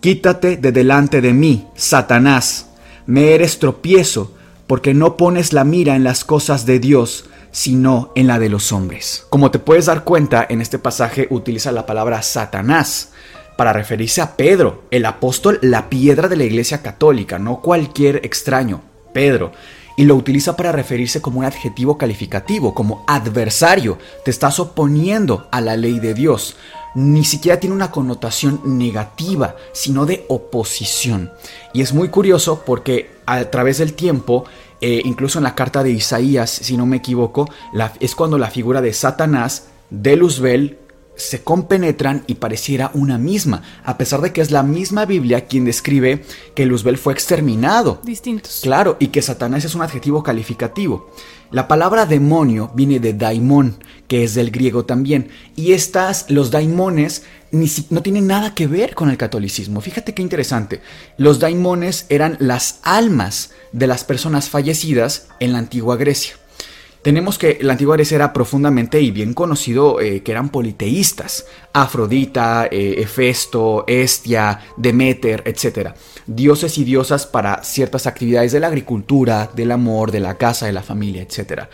Quítate 0.01 0.59
de 0.59 0.71
delante 0.71 1.21
de 1.23 1.33
mí, 1.33 1.67
Satanás, 1.75 2.67
me 3.07 3.35
eres 3.35 3.59
tropiezo, 3.59 4.35
porque 4.67 4.93
no 4.93 5.17
pones 5.17 5.53
la 5.53 5.65
mira 5.65 5.97
en 5.97 6.05
las 6.05 6.25
cosas 6.25 6.67
de 6.67 6.79
Dios, 6.79 7.25
sino 7.53 8.13
en 8.15 8.27
la 8.27 8.39
de 8.39 8.49
los 8.49 8.73
hombres. 8.73 9.27
Como 9.31 9.51
te 9.51 9.59
puedes 9.59 9.87
dar 9.87 10.05
cuenta, 10.05 10.47
en 10.49 10.61
este 10.61 10.79
pasaje 10.79 11.27
utiliza 11.31 11.73
la 11.73 11.87
palabra 11.87 12.21
Satanás 12.23 13.13
para 13.57 13.73
referirse 13.73 14.21
a 14.21 14.37
Pedro, 14.37 14.83
el 14.91 15.07
apóstol, 15.07 15.59
la 15.63 15.89
piedra 15.89 16.29
de 16.29 16.37
la 16.37 16.45
iglesia 16.45 16.83
católica, 16.83 17.39
no 17.39 17.61
cualquier 17.61 18.17
extraño, 18.25 18.83
Pedro 19.13 19.53
y 19.97 20.05
lo 20.05 20.17
utiliza 20.17 20.57
para 20.57 20.73
referirse 20.73 21.21
como 21.23 21.41
un 21.41 21.45
adjetivo 21.45 21.99
calificativo, 21.99 22.75
como 22.75 23.05
adversario. 23.07 23.99
Te 24.25 24.31
estás 24.31 24.59
oponiendo 24.59 25.49
a 25.51 25.61
la 25.61 25.77
ley 25.77 26.01
de 26.01 26.15
Dios. 26.15 26.57
Ni 26.95 27.25
siquiera 27.25 27.59
tiene 27.59 27.75
una 27.75 27.91
connotación 27.91 28.61
negativa, 28.65 29.57
sino 29.73 30.07
de 30.07 30.25
oposición. 30.29 31.33
Y 31.73 31.83
es 31.83 31.93
muy 31.93 32.09
curioso 32.09 32.63
porque 32.65 33.11
a 33.27 33.45
través 33.51 33.79
del 33.79 33.95
tiempo, 33.95 34.45
eh, 34.81 35.03
incluso 35.05 35.39
en 35.39 35.45
la 35.45 35.55
carta 35.55 35.83
de 35.83 35.91
Isaías, 35.91 36.51
si 36.51 36.77
no 36.77 36.87
me 36.87 36.99
equivoco, 36.99 37.49
es 38.01 38.15
cuando 38.15 38.39
la 38.39 38.51
figura 38.51 38.81
de 38.81 38.93
Satanás, 38.93 39.69
de 39.91 40.17
Luzbel, 40.17 40.79
se 41.17 41.43
compenetran 41.43 42.25
y 42.27 42.35
pareciera 42.35 42.91
una 42.95 43.19
misma, 43.19 43.63
a 43.85 43.97
pesar 43.99 44.21
de 44.21 44.33
que 44.33 44.41
es 44.41 44.51
la 44.51 44.63
misma 44.63 45.05
Biblia 45.05 45.47
quien 45.47 45.65
describe 45.65 46.25
que 46.55 46.67
Luzbel 46.67 46.99
fue 46.99 47.13
exterminado. 47.13 48.01
Distintos. 48.05 48.61
Claro, 48.63 48.97
y 48.99 49.09
que 49.09 49.23
Satanás 49.23 49.65
es 49.65 49.75
un 49.75 49.83
adjetivo 49.83 50.23
calificativo. 50.23 51.11
La 51.51 51.69
palabra 51.69 52.05
demonio 52.05 52.73
viene 52.75 52.99
de 52.99 53.13
daimon, 53.13 53.77
que 54.09 54.25
es 54.25 54.35
del 54.35 54.51
griego 54.51 54.85
también, 54.87 55.29
y 55.55 55.73
estas, 55.73 56.29
los 56.29 56.51
daimones, 56.51 57.23
ni 57.53 57.71
no 57.91 58.03
tienen 58.03 58.27
nada 58.27 58.55
que 58.55 58.67
ver 58.67 58.95
con 58.95 59.09
el 59.09 59.17
catolicismo. 59.17 59.81
Fíjate 59.81 60.15
qué 60.15 60.23
interesante. 60.23 60.81
Los 61.17 61.39
daimones 61.39 62.07
eran 62.09 62.37
las 62.41 62.81
almas 62.83 63.53
de 63.71 63.87
las 63.87 64.03
personas 64.03 64.49
fallecidas 64.49 65.29
en 65.39 65.53
la 65.53 65.59
antigua 65.59 65.97
Grecia. 65.97 66.35
Tenemos 67.05 67.37
que 67.37 67.59
la 67.61 67.75
antigua 67.75 67.97
Grecia 67.97 68.15
era 68.15 68.33
profundamente 68.33 68.99
y 68.99 69.11
bien 69.11 69.35
conocido 69.35 70.01
eh, 70.01 70.23
que 70.23 70.33
eran 70.33 70.49
politeístas. 70.49 71.45
Afrodita, 71.75 72.67
eh, 72.71 72.95
Hefesto, 72.97 73.85
Estia, 73.87 74.61
Demeter, 74.79 75.43
etc. 75.45 75.91
Dioses 76.27 76.79
y 76.79 76.85
diosas 76.85 77.27
para 77.27 77.63
ciertas 77.63 78.07
actividades 78.07 78.53
de 78.53 78.61
la 78.61 78.69
agricultura, 78.69 79.51
del 79.55 79.73
amor, 79.73 80.13
de 80.13 80.21
la 80.21 80.39
casa, 80.39 80.65
de 80.65 80.73
la 80.73 80.83
familia, 80.83 81.21
etc. 81.21 81.65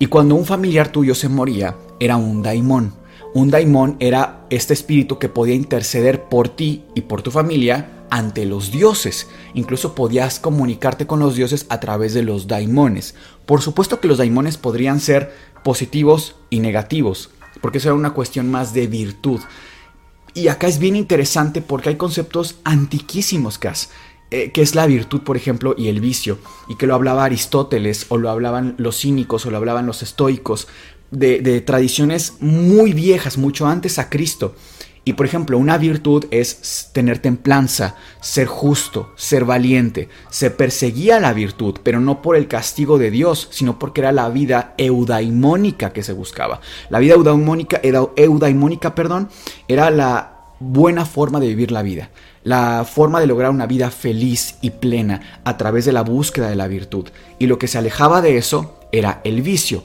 Y 0.00 0.06
cuando 0.06 0.34
un 0.34 0.44
familiar 0.44 0.88
tuyo 0.88 1.14
se 1.14 1.28
moría, 1.28 1.76
era 2.00 2.16
un 2.16 2.42
daimón. 2.42 3.01
Un 3.34 3.50
daimón 3.50 3.96
era 3.98 4.44
este 4.50 4.74
espíritu 4.74 5.18
que 5.18 5.30
podía 5.30 5.54
interceder 5.54 6.24
por 6.24 6.50
ti 6.50 6.84
y 6.94 7.02
por 7.02 7.22
tu 7.22 7.30
familia 7.30 8.04
ante 8.10 8.44
los 8.44 8.70
dioses. 8.70 9.28
Incluso 9.54 9.94
podías 9.94 10.38
comunicarte 10.38 11.06
con 11.06 11.18
los 11.18 11.34
dioses 11.34 11.64
a 11.70 11.80
través 11.80 12.12
de 12.12 12.22
los 12.22 12.46
daimones. 12.46 13.14
Por 13.46 13.62
supuesto 13.62 14.00
que 14.00 14.08
los 14.08 14.18
daimones 14.18 14.58
podrían 14.58 15.00
ser 15.00 15.32
positivos 15.64 16.36
y 16.50 16.60
negativos, 16.60 17.30
porque 17.62 17.78
eso 17.78 17.88
era 17.88 17.94
una 17.94 18.12
cuestión 18.12 18.50
más 18.50 18.74
de 18.74 18.86
virtud. 18.86 19.40
Y 20.34 20.48
acá 20.48 20.66
es 20.66 20.78
bien 20.78 20.94
interesante 20.94 21.62
porque 21.62 21.88
hay 21.88 21.96
conceptos 21.96 22.56
antiquísimos, 22.64 23.56
Cas, 23.56 23.88
eh, 24.30 24.50
que 24.50 24.62
es 24.62 24.74
la 24.74 24.86
virtud, 24.86 25.20
por 25.20 25.36
ejemplo, 25.36 25.74
y 25.76 25.88
el 25.88 26.00
vicio, 26.00 26.38
y 26.66 26.76
que 26.76 26.86
lo 26.86 26.94
hablaba 26.94 27.24
Aristóteles, 27.24 28.06
o 28.08 28.16
lo 28.16 28.30
hablaban 28.30 28.74
los 28.78 28.98
cínicos, 28.98 29.44
o 29.44 29.50
lo 29.50 29.58
hablaban 29.58 29.84
los 29.84 30.02
estoicos, 30.02 30.68
de, 31.12 31.60
tradiciones 31.60 32.34
muy 32.40 32.92
viejas, 32.92 33.38
mucho 33.38 33.66
antes 33.66 33.98
a 33.98 34.08
Cristo. 34.08 34.54
Y 35.04 35.14
por 35.14 35.26
ejemplo, 35.26 35.58
una 35.58 35.78
virtud 35.78 36.26
es 36.30 36.90
tener 36.92 37.18
templanza, 37.18 37.96
ser 38.20 38.46
justo, 38.46 39.12
ser 39.16 39.44
valiente. 39.44 40.08
Se 40.30 40.50
perseguía 40.50 41.18
la 41.18 41.32
virtud, 41.32 41.80
pero 41.82 41.98
no 41.98 42.22
por 42.22 42.36
el 42.36 42.46
castigo 42.46 42.98
de 42.98 43.10
Dios, 43.10 43.48
sino 43.50 43.80
porque 43.80 44.00
era 44.00 44.12
la 44.12 44.28
vida 44.28 44.74
eudaimónica 44.78 45.92
que 45.92 46.04
se 46.04 46.12
buscaba. 46.12 46.60
La 46.88 47.00
vida 47.00 47.14
eudaimónica, 47.14 47.80
eudaimónica 47.82 48.94
perdón, 48.94 49.28
era 49.66 49.90
la 49.90 50.32
buena 50.60 51.04
forma 51.04 51.40
de 51.40 51.48
vivir 51.48 51.72
la 51.72 51.82
vida, 51.82 52.10
la 52.44 52.84
forma 52.84 53.18
de 53.18 53.26
lograr 53.26 53.50
una 53.50 53.66
vida 53.66 53.90
feliz 53.90 54.54
y 54.60 54.70
plena 54.70 55.40
a 55.42 55.56
través 55.56 55.84
de 55.84 55.92
la 55.92 56.02
búsqueda 56.02 56.48
de 56.48 56.54
la 56.54 56.68
virtud. 56.68 57.08
Y 57.40 57.48
lo 57.48 57.58
que 57.58 57.66
se 57.66 57.78
alejaba 57.78 58.22
de 58.22 58.36
eso 58.36 58.78
era 58.92 59.20
el 59.24 59.42
vicio. 59.42 59.82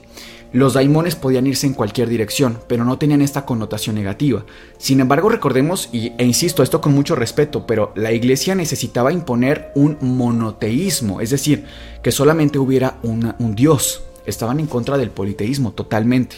Los 0.53 0.73
daimones 0.73 1.15
podían 1.15 1.45
irse 1.45 1.67
en 1.67 1.73
cualquier 1.73 2.07
dirección, 2.07 2.59
pero 2.67 2.85
no 2.85 2.97
tenían 2.97 3.21
esta 3.21 3.45
connotación 3.45 3.95
negativa. 3.95 4.45
Sin 4.77 4.99
embargo, 4.99 5.29
recordemos, 5.29 5.89
y, 5.91 6.13
e 6.17 6.25
insisto 6.25 6.63
esto 6.63 6.81
con 6.81 6.93
mucho 6.93 7.15
respeto, 7.15 7.65
pero 7.67 7.91
la 7.95 8.11
iglesia 8.11 8.55
necesitaba 8.55 9.11
imponer 9.11 9.71
un 9.75 9.97
monoteísmo, 10.01 11.21
es 11.21 11.29
decir, 11.31 11.65
que 12.01 12.11
solamente 12.11 12.59
hubiera 12.59 12.99
un 13.03 13.55
dios. 13.55 14.03
Estaban 14.25 14.59
en 14.59 14.67
contra 14.67 14.97
del 14.97 15.09
politeísmo 15.09 15.71
totalmente. 15.71 16.37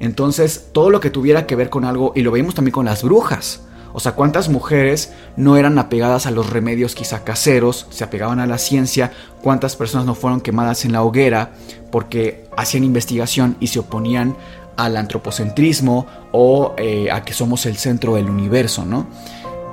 Entonces, 0.00 0.68
todo 0.72 0.90
lo 0.90 1.00
que 1.00 1.10
tuviera 1.10 1.46
que 1.46 1.56
ver 1.56 1.70
con 1.70 1.84
algo, 1.84 2.12
y 2.14 2.22
lo 2.22 2.30
vemos 2.30 2.54
también 2.54 2.72
con 2.72 2.86
las 2.86 3.02
brujas, 3.02 3.65
o 3.96 4.00
sea, 4.00 4.12
¿cuántas 4.12 4.50
mujeres 4.50 5.14
no 5.38 5.56
eran 5.56 5.78
apegadas 5.78 6.26
a 6.26 6.30
los 6.30 6.50
remedios 6.50 6.94
quizá 6.94 7.24
caseros, 7.24 7.86
se 7.88 8.04
apegaban 8.04 8.40
a 8.40 8.46
la 8.46 8.58
ciencia? 8.58 9.10
¿Cuántas 9.40 9.74
personas 9.74 10.04
no 10.04 10.14
fueron 10.14 10.42
quemadas 10.42 10.84
en 10.84 10.92
la 10.92 11.02
hoguera 11.02 11.52
porque 11.90 12.44
hacían 12.58 12.84
investigación 12.84 13.56
y 13.58 13.68
se 13.68 13.78
oponían 13.78 14.36
al 14.76 14.98
antropocentrismo 14.98 16.06
o 16.32 16.74
eh, 16.76 17.10
a 17.10 17.24
que 17.24 17.32
somos 17.32 17.64
el 17.64 17.78
centro 17.78 18.16
del 18.16 18.28
universo, 18.28 18.84
¿no? 18.84 19.06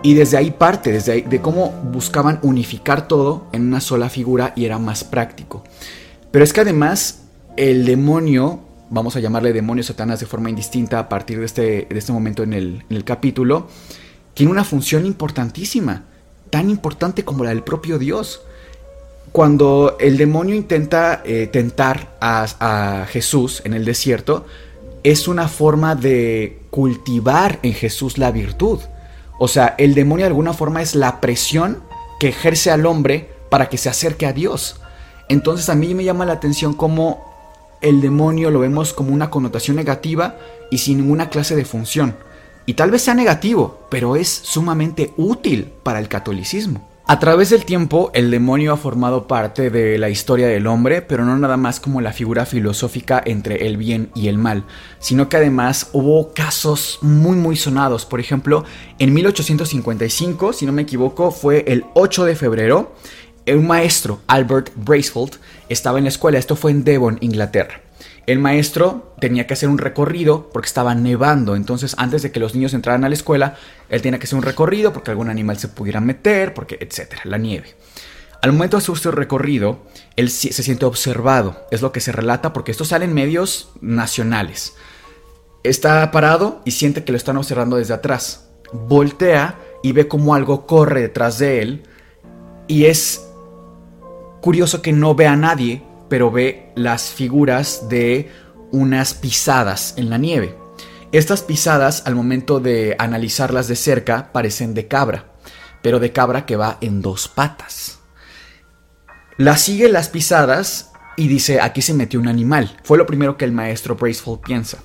Y 0.04 0.14
desde 0.14 0.38
ahí 0.38 0.52
parte, 0.52 0.94
desde 0.94 1.12
ahí, 1.12 1.22
de 1.24 1.42
cómo 1.42 1.72
buscaban 1.92 2.40
unificar 2.44 3.10
todo 3.10 3.48
en 3.52 3.68
una 3.68 3.82
sola 3.82 4.08
figura 4.08 4.54
y 4.56 4.64
era 4.64 4.80
más 4.80 5.04
práctico. 5.04 5.66
Pero 6.32 6.46
es 6.46 6.54
que 6.54 6.62
además 6.62 7.24
el 7.58 7.86
demonio, 7.86 8.62
vamos 8.90 9.18
a 9.18 9.20
llamarle 9.20 9.52
demonio 9.52 9.84
Satanás 9.84 10.22
de 10.22 10.28
forma 10.28 10.50
indistinta 10.50 10.98
a 10.98 11.10
partir 11.10 11.40
de 11.40 11.46
este, 11.46 11.88
de 11.90 12.00
este 12.00 12.14
momento 12.14 12.42
en 12.44 12.54
el, 12.54 12.86
en 12.90 12.96
el 12.96 13.04
capítulo, 13.04 13.68
tiene 14.34 14.52
una 14.52 14.64
función 14.64 15.06
importantísima, 15.06 16.04
tan 16.50 16.70
importante 16.70 17.24
como 17.24 17.44
la 17.44 17.52
del 17.52 17.64
propio 17.64 18.00
Dios. 18.00 18.42
Cuando 19.32 19.98
el 20.00 20.18
demonio 20.18 20.56
intenta 20.56 21.22
eh, 21.26 21.48
tentar 21.52 22.16
a, 22.20 22.46
a 22.60 23.06
Jesús 23.08 23.62
en 23.66 23.74
el 23.74 23.86
desierto, 23.86 24.46
es 25.04 25.28
una 25.28 25.48
forma 25.48 25.96
de 25.96 26.60
cultivar 26.70 27.60
en 27.64 27.74
Jesús 27.74 28.18
la 28.18 28.32
virtud. 28.32 28.80
O 29.40 29.48
sea, 29.48 29.76
el 29.78 29.96
demonio 29.96 30.26
de 30.26 30.28
alguna 30.28 30.54
forma 30.54 30.82
es 30.82 30.96
la 30.96 31.20
presión 31.20 31.84
que 32.20 32.30
ejerce 32.30 32.72
al 32.72 32.86
hombre 32.86 33.30
para 33.50 33.70
que 33.70 33.78
se 33.78 33.90
acerque 33.90 34.26
a 34.26 34.34
Dios. 34.34 34.78
Entonces 35.30 35.70
a 35.70 35.76
mí 35.76 35.94
me 35.94 36.04
llama 36.04 36.26
la 36.26 36.34
atención 36.34 36.74
cómo 36.74 37.34
el 37.82 38.02
demonio 38.02 38.50
lo 38.50 38.60
vemos 38.60 38.94
como 38.94 39.14
una 39.14 39.30
connotación 39.30 39.76
negativa 39.76 40.38
y 40.72 40.78
sin 40.78 41.00
ninguna 41.00 41.30
clase 41.30 41.56
de 41.56 41.66
función 41.66 42.16
y 42.66 42.74
tal 42.76 42.92
vez 42.92 43.02
sea 43.02 43.14
negativo, 43.14 43.88
pero 43.90 44.16
es 44.16 44.30
sumamente 44.30 45.14
útil 45.18 45.72
para 45.84 46.00
el 46.00 46.08
catolicismo. 46.08 46.90
A 47.06 47.20
través 47.20 47.50
del 47.50 47.66
tiempo, 47.66 48.12
el 48.14 48.32
demonio 48.32 48.72
ha 48.72 48.78
formado 48.78 49.28
parte 49.28 49.70
de 49.70 49.98
la 49.98 50.10
historia 50.10 50.48
del 50.48 50.68
hombre, 50.68 51.02
pero 51.02 51.26
no 51.26 51.38
nada 51.38 51.58
más 51.58 51.82
como 51.82 52.00
la 52.00 52.14
figura 52.14 52.46
filosófica 52.46 53.22
entre 53.26 53.68
el 53.68 53.76
bien 53.76 54.10
y 54.16 54.30
el 54.30 54.38
mal, 54.38 54.64
sino 55.00 55.28
que 55.28 55.36
además 55.36 55.90
hubo 55.92 56.34
casos 56.34 57.00
muy 57.02 57.36
muy 57.36 57.58
sonados. 57.58 58.06
Por 58.06 58.22
ejemplo, 58.22 58.64
en 59.00 59.14
1855, 59.14 60.54
si 60.54 60.66
no 60.66 60.72
me 60.72 60.84
equivoco, 60.84 61.32
fue 61.32 61.66
el 61.68 61.84
8 61.94 62.24
de 62.24 62.38
febrero, 62.38 62.96
un 63.48 63.68
maestro, 63.68 64.22
Albert 64.28 64.72
Bracefield, 64.76 65.40
estaba 65.68 65.98
en 65.98 66.06
la 66.06 66.10
escuela, 66.10 66.40
esto 66.40 66.56
fue 66.56 66.72
en 66.72 66.86
Devon, 66.86 67.18
Inglaterra. 67.20 67.82
El 68.26 68.40
maestro 68.40 69.16
tenía 69.20 69.48
que 69.48 69.54
hacer 69.54 69.68
un 69.68 69.78
recorrido 69.78 70.50
porque 70.54 70.68
estaba 70.68 70.96
nevando, 70.96 71.58
entonces 71.58 71.94
antes 71.98 72.22
de 72.22 72.32
que 72.32 72.40
los 72.40 72.56
niños 72.56 72.74
entraran 72.74 73.04
a 73.04 73.10
la 73.10 73.16
escuela, 73.16 73.56
él 73.90 74.02
tenía 74.02 74.18
que 74.18 74.26
hacer 74.26 74.38
un 74.38 74.44
recorrido 74.44 74.94
porque 74.94 75.12
algún 75.12 75.30
animal 75.30 75.58
se 75.58 75.68
pudiera 75.68 76.00
meter, 76.00 76.54
porque 76.54 76.78
etcétera, 76.80 77.24
la 77.26 77.38
nieve. 77.38 77.76
Al 78.42 78.54
momento 78.54 78.78
de 78.78 78.84
hacer 78.84 78.98
su 78.98 79.12
recorrido, 79.12 79.80
él 80.16 80.30
se 80.30 80.52
siente 80.52 80.86
observado, 80.86 81.66
es 81.72 81.82
lo 81.82 81.92
que 81.92 82.00
se 82.00 82.14
relata 82.14 82.54
porque 82.54 82.72
esto 82.72 82.86
sale 82.86 83.06
en 83.06 83.14
medios 83.14 83.72
nacionales. 83.82 84.74
Está 85.64 86.10
parado 86.12 86.62
y 86.66 86.72
siente 86.72 87.04
que 87.04 87.12
lo 87.12 87.18
están 87.18 87.38
observando 87.38 87.78
desde 87.78 87.94
atrás. 87.94 88.50
Voltea 88.72 89.60
y 89.82 89.92
ve 89.92 90.08
como 90.08 90.34
algo 90.36 90.66
corre 90.66 91.02
detrás 91.02 91.40
de 91.40 91.62
él 91.62 91.84
y 92.68 92.86
es 92.86 93.28
curioso 94.42 94.82
que 94.82 94.92
no 94.92 95.16
vea 95.16 95.34
a 95.34 95.38
nadie 95.38 95.84
pero 96.14 96.30
ve 96.30 96.72
las 96.76 97.10
figuras 97.10 97.90
de 97.90 98.30
unas 98.70 99.16
pisadas 99.16 99.96
en 99.98 100.12
la 100.12 100.20
nieve. 100.20 100.56
Estas 101.12 101.42
pisadas, 101.42 102.04
al 102.06 102.14
momento 102.14 102.60
de 102.60 102.96
analizarlas 103.00 103.68
de 103.68 103.76
cerca, 103.76 104.32
parecen 104.32 104.76
de 104.76 104.88
cabra, 104.88 105.34
pero 105.82 106.00
de 106.00 106.12
cabra 106.12 106.46
que 106.46 106.56
va 106.56 106.78
en 106.82 107.02
dos 107.02 107.28
patas. 107.28 107.98
La 109.38 109.58
sigue 109.58 109.90
las 109.90 110.10
pisadas 110.10 110.92
y 111.18 111.30
dice, 111.30 111.62
aquí 111.62 111.82
se 111.82 111.96
metió 111.96 112.20
un 112.20 112.28
animal. 112.28 112.78
Fue 112.84 113.00
lo 113.00 113.08
primero 113.08 113.36
que 113.36 113.46
el 113.46 113.52
maestro 113.52 113.96
Braceful 113.96 114.40
piensa. 114.40 114.84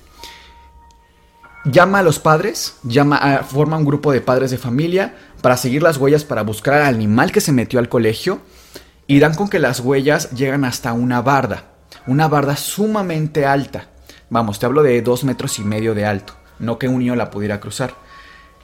Llama 1.63 1.99
a 1.99 2.03
los 2.03 2.17
padres, 2.17 2.77
llama 2.81 3.43
forma 3.47 3.77
un 3.77 3.85
grupo 3.85 4.11
de 4.11 4.21
padres 4.21 4.49
de 4.49 4.57
familia 4.57 5.13
para 5.43 5.57
seguir 5.57 5.83
las 5.83 5.97
huellas 5.97 6.23
para 6.23 6.41
buscar 6.41 6.81
al 6.81 6.95
animal 6.95 7.31
que 7.31 7.39
se 7.39 7.51
metió 7.51 7.77
al 7.77 7.87
colegio 7.87 8.41
y 9.09 9.19
dan 9.19 9.33
con 9.33 9.49
que 9.49 9.57
las 9.57 9.79
huellas 9.79 10.29
llegan 10.33 10.63
hasta 10.63 10.93
una 10.93 11.23
barda, 11.23 11.63
una 12.05 12.27
barda 12.27 12.55
sumamente 12.55 13.43
alta. 13.43 13.87
Vamos, 14.29 14.59
te 14.59 14.67
hablo 14.67 14.83
de 14.83 15.01
dos 15.01 15.23
metros 15.23 15.57
y 15.57 15.63
medio 15.63 15.95
de 15.95 16.05
alto, 16.05 16.33
no 16.59 16.77
que 16.77 16.87
un 16.87 16.99
niño 16.99 17.15
la 17.15 17.31
pudiera 17.31 17.59
cruzar. 17.59 17.95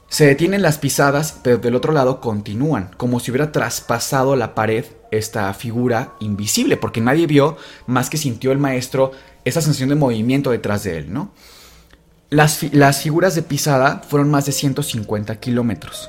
Se 0.08 0.28
detienen 0.28 0.62
las 0.62 0.78
pisadas, 0.78 1.40
pero 1.42 1.58
del 1.58 1.74
otro 1.74 1.94
lado 1.94 2.22
continúan, 2.22 2.92
como 2.96 3.20
si 3.20 3.32
hubiera 3.32 3.52
traspasado 3.52 4.36
la 4.36 4.54
pared 4.54 4.86
esta 5.10 5.52
figura 5.56 6.14
invisible, 6.20 6.78
porque 6.78 7.02
nadie 7.02 7.25
vio 7.25 7.58
más 7.88 8.12
que 8.12 8.18
sintió 8.18 8.52
el 8.52 8.60
maestro 8.60 9.14
esa 9.46 9.62
sensación 9.62 9.90
de 9.90 9.96
movimiento 9.96 10.52
detrás 10.52 10.84
de 10.84 11.00
él, 11.00 11.12
¿no? 11.12 11.32
Las, 12.30 12.62
las 12.72 13.02
figuras 13.02 13.34
de 13.34 13.42
pisada 13.42 14.04
fueron 14.08 14.30
más 14.30 14.46
de 14.46 14.52
150 14.52 15.40
kilómetros. 15.40 16.08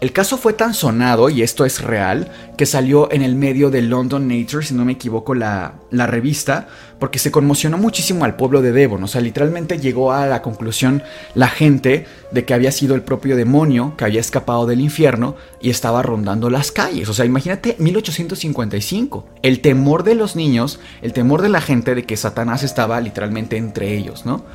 El 0.00 0.12
caso 0.12 0.38
fue 0.38 0.54
tan 0.54 0.72
sonado, 0.72 1.28
y 1.28 1.42
esto 1.42 1.66
es 1.66 1.82
real, 1.82 2.32
que 2.56 2.64
salió 2.64 3.12
en 3.12 3.20
el 3.20 3.34
medio 3.34 3.68
de 3.68 3.82
London 3.82 4.28
Nature, 4.28 4.64
si 4.64 4.72
no 4.72 4.86
me 4.86 4.92
equivoco, 4.92 5.34
la, 5.34 5.74
revista, 5.90 6.68
porque 6.98 7.18
se 7.18 7.30
conmocionó 7.30 7.76
muchísimo 7.76 8.24
al 8.24 8.34
pueblo 8.34 8.62
de 8.62 8.72
Devon. 8.72 9.04
O 9.04 9.08
sea, 9.08 9.20
literalmente 9.20 9.78
llegó 9.78 10.12
a 10.12 10.26
la 10.26 10.40
conclusión 10.40 11.02
la 11.34 11.48
gente 11.48 12.06
de 12.30 12.46
que 12.46 12.54
había 12.54 12.72
sido 12.72 12.94
el 12.94 13.02
propio 13.02 13.36
demonio 13.36 13.94
que 13.98 14.06
había 14.06 14.20
escapado 14.20 14.64
del 14.64 14.80
infierno 14.80 15.36
y 15.60 15.68
estaba 15.68 16.02
rondando 16.02 16.48
las 16.48 16.72
calles. 16.72 17.10
O 17.10 17.12
sea, 17.12 17.26
imagínate 17.26 17.76
1855. 17.78 19.26
El 19.42 19.60
temor 19.60 20.02
de 20.04 20.14
los 20.14 20.34
niños, 20.34 20.80
el 21.02 21.12
temor 21.12 21.42
de 21.42 21.50
la 21.50 21.60
gente 21.60 21.94
de 21.94 22.04
que 22.04 22.16
Satanás 22.16 22.62
estaba 22.62 23.02
literalmente 23.02 23.58
entre 23.58 23.98
ellos, 23.98 24.24
¿no? 24.24 24.46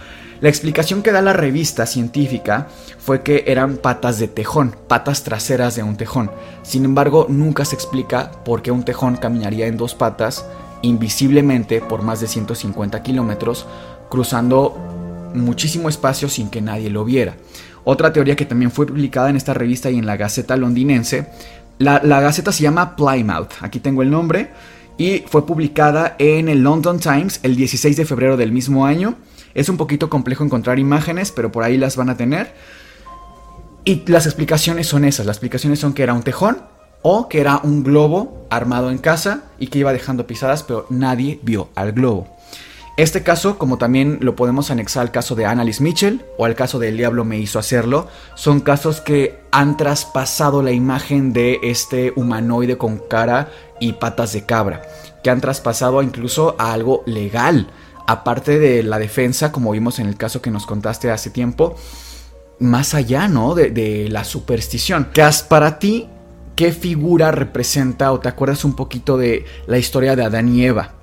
La 0.42 0.50
explicación 0.50 1.02
que 1.02 1.12
da 1.12 1.22
la 1.22 1.34
revista 1.34 1.86
científica 1.86 2.68
fue 3.00 3.24
que 3.24 3.46
eran 3.48 3.78
patas 3.78 4.20
de 4.20 4.28
tejón, 4.28 4.76
patas 4.88 5.24
traseras 5.24 5.76
de 5.76 5.84
un 5.84 5.96
tejón. 5.96 6.32
Sin 6.64 6.86
embargo, 6.86 7.28
nunca 7.30 7.66
se 7.66 7.76
explica 7.76 8.32
por 8.44 8.62
qué 8.62 8.72
un 8.72 8.84
tejón 8.84 9.16
caminaría 9.16 9.68
en 9.68 9.78
dos 9.78 9.96
patas 9.96 10.46
invisiblemente 10.82 11.82
por 11.82 12.04
más 12.04 12.22
de 12.22 12.28
150 12.28 13.02
kilómetros, 13.02 13.66
cruzando 14.10 14.76
muchísimo 15.34 15.90
espacio 15.90 16.30
sin 16.30 16.50
que 16.50 16.62
nadie 16.62 16.90
lo 16.90 17.04
viera. 17.04 17.36
Otra 17.84 18.14
teoría 18.14 18.36
que 18.36 18.46
también 18.46 18.72
fue 18.72 18.88
publicada 18.88 19.30
en 19.30 19.36
esta 19.36 19.54
revista 19.54 19.90
y 19.90 19.98
en 19.98 20.06
la 20.06 20.18
Gaceta 20.18 20.56
londinense, 20.58 21.28
la, 21.78 22.00
Gaceta 22.00 22.52
se 22.52 22.64
llama 22.64 22.96
Plymouth, 22.96 23.52
aquí 23.62 23.80
tengo 23.80 24.02
el 24.02 24.10
nombre, 24.10 24.50
y 24.98 25.24
fue 25.28 25.46
publicada 25.46 26.16
en 26.20 26.48
el 26.48 26.64
London 26.64 27.00
Times 27.00 27.40
el 27.44 27.56
16 27.56 27.98
de 27.98 28.06
febrero 28.06 28.38
del 28.38 28.54
mismo 28.54 28.86
año. 28.86 29.16
Es 29.56 29.70
un 29.70 29.78
poquito 29.78 30.10
complejo 30.10 30.44
encontrar 30.44 30.78
imágenes, 30.78 31.32
pero 31.32 31.52
por 31.52 31.64
ahí 31.64 31.78
las 31.78 31.96
van 31.96 32.12
a 32.12 32.18
tener. 32.18 32.54
Y 33.86 34.04
las 34.08 34.26
explicaciones 34.26 34.88
son 34.88 35.06
esas. 35.06 35.26
Las 35.26 35.38
explicaciones 35.38 35.80
son 35.80 35.94
que 35.94 36.04
era 36.04 36.14
un 36.14 36.24
tejón 36.24 36.58
o 37.02 37.30
que 37.30 37.40
era 37.40 37.60
un 37.64 37.84
globo 37.84 38.46
armado 38.50 38.92
en 38.92 38.98
casa 38.98 39.44
y 39.58 39.68
que 39.68 39.80
iba 39.80 39.94
dejando 39.94 40.28
pisadas, 40.28 40.64
pero 40.64 40.86
nadie 40.90 41.40
vio 41.44 41.70
al 41.76 41.94
globo. 41.94 42.28
Este 42.98 43.24
caso, 43.24 43.58
como 43.58 43.78
también 43.78 44.20
lo 44.22 44.38
podemos 44.38 44.72
anexar 44.72 45.02
al 45.02 45.12
caso 45.12 45.36
de 45.36 45.46
Annalise 45.46 45.84
Mitchell 45.84 46.26
o 46.38 46.46
al 46.46 46.56
caso 46.56 46.80
de 46.80 46.88
El 46.88 46.98
Diablo 46.98 47.26
me 47.26 47.38
hizo 47.38 47.60
hacerlo, 47.60 48.08
son 48.36 48.62
casos 48.62 49.02
que 49.02 49.38
han 49.52 49.76
traspasado 49.76 50.64
la 50.64 50.72
imagen 50.72 51.34
de 51.34 51.60
este 51.62 52.14
humanoide 52.16 52.78
con 52.78 52.98
cara 52.98 53.50
y 53.82 53.94
patas 53.94 54.32
de 54.32 54.46
cabra, 54.46 54.82
que 55.24 55.30
han 55.30 55.42
traspasado 55.42 56.02
incluso 56.02 56.56
a 56.58 56.72
algo 56.72 57.04
legal, 57.06 57.68
aparte 58.08 58.60
de 58.60 58.84
la 58.84 59.00
defensa, 59.00 59.52
como 59.52 59.72
vimos 59.72 60.00
en 60.00 60.08
el 60.08 60.18
caso 60.18 60.42
que 60.42 60.52
nos 60.52 60.66
contaste 60.66 61.12
hace 61.12 61.30
tiempo, 61.30 61.76
más 62.60 62.94
allá, 62.94 63.28
¿no? 63.28 63.56
De, 63.56 64.08
la 64.10 64.24
superstición. 64.24 65.10
¿Qué 65.14 65.22
has 65.22 65.44
para 65.44 65.80
ti? 65.80 66.08
¿Qué 66.56 66.72
figura 66.72 67.32
representa 67.32 68.12
o 68.12 68.20
te 68.20 68.30
acuerdas 68.30 68.64
un 68.64 68.76
poquito 68.76 69.18
de 69.18 69.46
la 69.68 69.78
historia 69.78 70.16
de 70.16 70.24
Adán 70.24 70.54
y 70.54 70.66
Eva? 70.66 70.94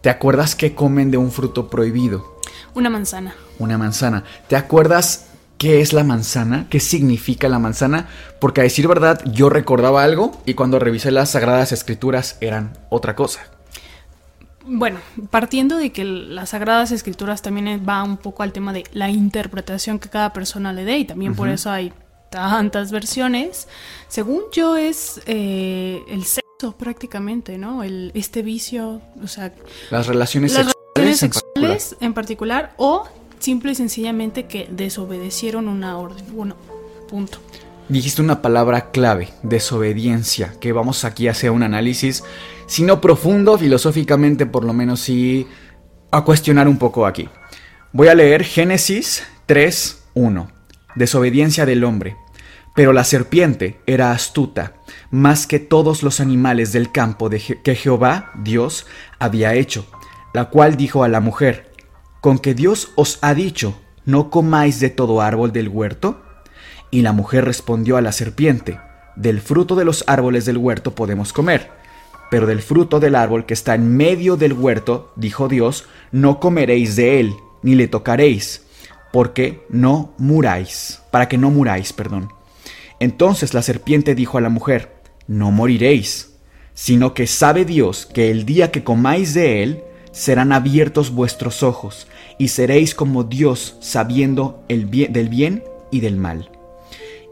¿Te 0.00 0.08
acuerdas 0.08 0.54
que 0.54 0.74
comen 0.74 1.10
de 1.10 1.18
un 1.18 1.30
fruto 1.30 1.68
prohibido? 1.68 2.38
Una 2.74 2.88
manzana. 2.88 3.34
Una 3.58 3.76
manzana. 3.76 4.24
¿Te 4.46 4.56
acuerdas 4.56 5.26
qué 5.58 5.80
es 5.80 5.92
la 5.92 6.04
manzana? 6.04 6.68
¿Qué 6.70 6.80
significa 6.80 7.48
la 7.48 7.58
manzana? 7.58 8.08
Porque 8.40 8.60
a 8.60 8.64
decir 8.64 8.88
verdad, 8.88 9.20
yo 9.26 9.50
recordaba 9.50 10.04
algo 10.04 10.40
y 10.46 10.54
cuando 10.54 10.78
revisé 10.78 11.10
las 11.10 11.32
sagradas 11.32 11.72
escrituras 11.72 12.38
eran 12.40 12.78
otra 12.88 13.14
cosa. 13.14 13.40
Bueno, 14.70 15.00
partiendo 15.30 15.78
de 15.78 15.92
que 15.92 16.04
las 16.04 16.50
Sagradas 16.50 16.92
Escrituras 16.92 17.40
también 17.40 17.84
va 17.88 18.02
un 18.02 18.18
poco 18.18 18.42
al 18.42 18.52
tema 18.52 18.72
de 18.72 18.84
la 18.92 19.08
interpretación 19.08 19.98
que 19.98 20.10
cada 20.10 20.32
persona 20.32 20.72
le 20.72 20.84
dé 20.84 20.98
y 20.98 21.04
también 21.06 21.34
por 21.34 21.48
eso 21.48 21.70
hay 21.70 21.92
tantas 22.30 22.92
versiones, 22.92 23.66
según 24.08 24.42
yo 24.52 24.76
es 24.76 25.22
eh, 25.26 26.02
el 26.08 26.24
prácticamente, 26.76 27.56
¿no? 27.56 27.84
El, 27.84 28.10
este 28.14 28.42
vicio, 28.42 29.00
o 29.22 29.28
sea... 29.28 29.54
Las 29.90 30.06
relaciones 30.08 30.52
sexuales, 30.52 31.96
en, 32.00 32.12
particular. 32.12 32.74
o 32.76 33.08
simple 33.38 33.72
y 33.72 33.74
sencillamente 33.76 34.46
que 34.46 34.68
desobedecieron 34.70 35.68
una 35.68 35.96
orden. 35.96 36.24
Bueno, 36.32 36.56
punto. 37.08 37.38
Dijiste 37.88 38.20
una 38.20 38.42
palabra 38.42 38.90
clave, 38.90 39.30
desobediencia, 39.42 40.54
que 40.60 40.72
vamos 40.72 41.04
aquí 41.04 41.28
a 41.28 41.30
hacer 41.30 41.52
un 41.52 41.62
análisis, 41.62 42.24
si 42.68 42.84
no 42.84 43.00
profundo, 43.00 43.58
filosóficamente 43.58 44.46
por 44.46 44.62
lo 44.62 44.72
menos 44.72 45.00
sí, 45.00 45.48
a 46.12 46.22
cuestionar 46.22 46.68
un 46.68 46.78
poco 46.78 47.06
aquí. 47.06 47.28
Voy 47.92 48.08
a 48.08 48.14
leer 48.14 48.44
Génesis 48.44 49.24
3.1, 49.48 50.52
desobediencia 50.94 51.66
del 51.66 51.82
hombre. 51.82 52.16
Pero 52.76 52.92
la 52.92 53.02
serpiente 53.02 53.80
era 53.86 54.12
astuta, 54.12 54.74
más 55.10 55.46
que 55.46 55.58
todos 55.58 56.02
los 56.02 56.20
animales 56.20 56.72
del 56.72 56.92
campo 56.92 57.28
de 57.28 57.40
que 57.40 57.74
Jehová, 57.74 58.30
Dios, 58.36 58.86
había 59.18 59.54
hecho, 59.54 59.86
la 60.32 60.44
cual 60.50 60.76
dijo 60.76 61.02
a 61.02 61.08
la 61.08 61.20
mujer, 61.20 61.72
¿con 62.20 62.38
que 62.38 62.54
Dios 62.54 62.92
os 62.94 63.18
ha 63.22 63.34
dicho, 63.34 63.80
no 64.04 64.30
comáis 64.30 64.78
de 64.78 64.90
todo 64.90 65.22
árbol 65.22 65.50
del 65.52 65.68
huerto? 65.68 66.22
Y 66.90 67.00
la 67.00 67.12
mujer 67.12 67.46
respondió 67.46 67.96
a 67.96 68.00
la 68.00 68.12
serpiente, 68.12 68.78
del 69.16 69.40
fruto 69.40 69.74
de 69.74 69.84
los 69.84 70.04
árboles 70.06 70.44
del 70.44 70.58
huerto 70.58 70.94
podemos 70.94 71.32
comer, 71.32 71.77
pero 72.30 72.46
del 72.46 72.62
fruto 72.62 73.00
del 73.00 73.14
árbol 73.14 73.46
que 73.46 73.54
está 73.54 73.74
en 73.74 73.96
medio 73.96 74.36
del 74.36 74.52
huerto, 74.52 75.12
dijo 75.16 75.48
Dios, 75.48 75.86
no 76.12 76.40
comeréis 76.40 76.96
de 76.96 77.20
él, 77.20 77.34
ni 77.62 77.74
le 77.74 77.88
tocaréis, 77.88 78.64
porque 79.12 79.64
no 79.70 80.14
muráis, 80.18 81.00
para 81.10 81.28
que 81.28 81.38
no 81.38 81.50
muráis, 81.50 81.92
perdón. 81.92 82.32
Entonces 83.00 83.54
la 83.54 83.62
serpiente 83.62 84.14
dijo 84.14 84.38
a 84.38 84.40
la 84.40 84.48
mujer, 84.48 84.92
No 85.26 85.50
moriréis, 85.50 86.34
sino 86.74 87.14
que 87.14 87.26
sabe 87.26 87.64
Dios 87.64 88.06
que 88.06 88.30
el 88.30 88.44
día 88.44 88.70
que 88.70 88.84
comáis 88.84 89.34
de 89.34 89.62
él, 89.62 89.82
serán 90.12 90.52
abiertos 90.52 91.12
vuestros 91.12 91.62
ojos, 91.62 92.08
y 92.38 92.48
seréis 92.48 92.94
como 92.94 93.24
Dios 93.24 93.76
sabiendo 93.80 94.64
el 94.68 94.86
bien, 94.86 95.12
del 95.12 95.28
bien 95.28 95.62
y 95.90 96.00
del 96.00 96.16
mal. 96.16 96.50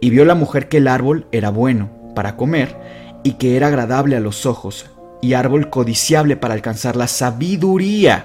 Y 0.01 0.11
vio 0.11 0.25
la 0.25 0.35
mujer 0.35 0.69
que 0.69 0.77
el 0.77 0.89
árbol 0.89 1.27
era 1.33 1.51
bueno 1.51 1.91
para 2.15 2.37
comer, 2.37 3.06
y 3.27 3.33
que 3.33 3.57
era 3.57 3.67
agradable 3.67 4.15
a 4.15 4.21
los 4.21 4.47
ojos, 4.47 4.87
y 5.21 5.33
árbol 5.33 5.69
codiciable 5.69 6.37
para 6.37 6.55
alcanzar 6.55 6.95
la 6.95 7.09
sabiduría. 7.09 8.25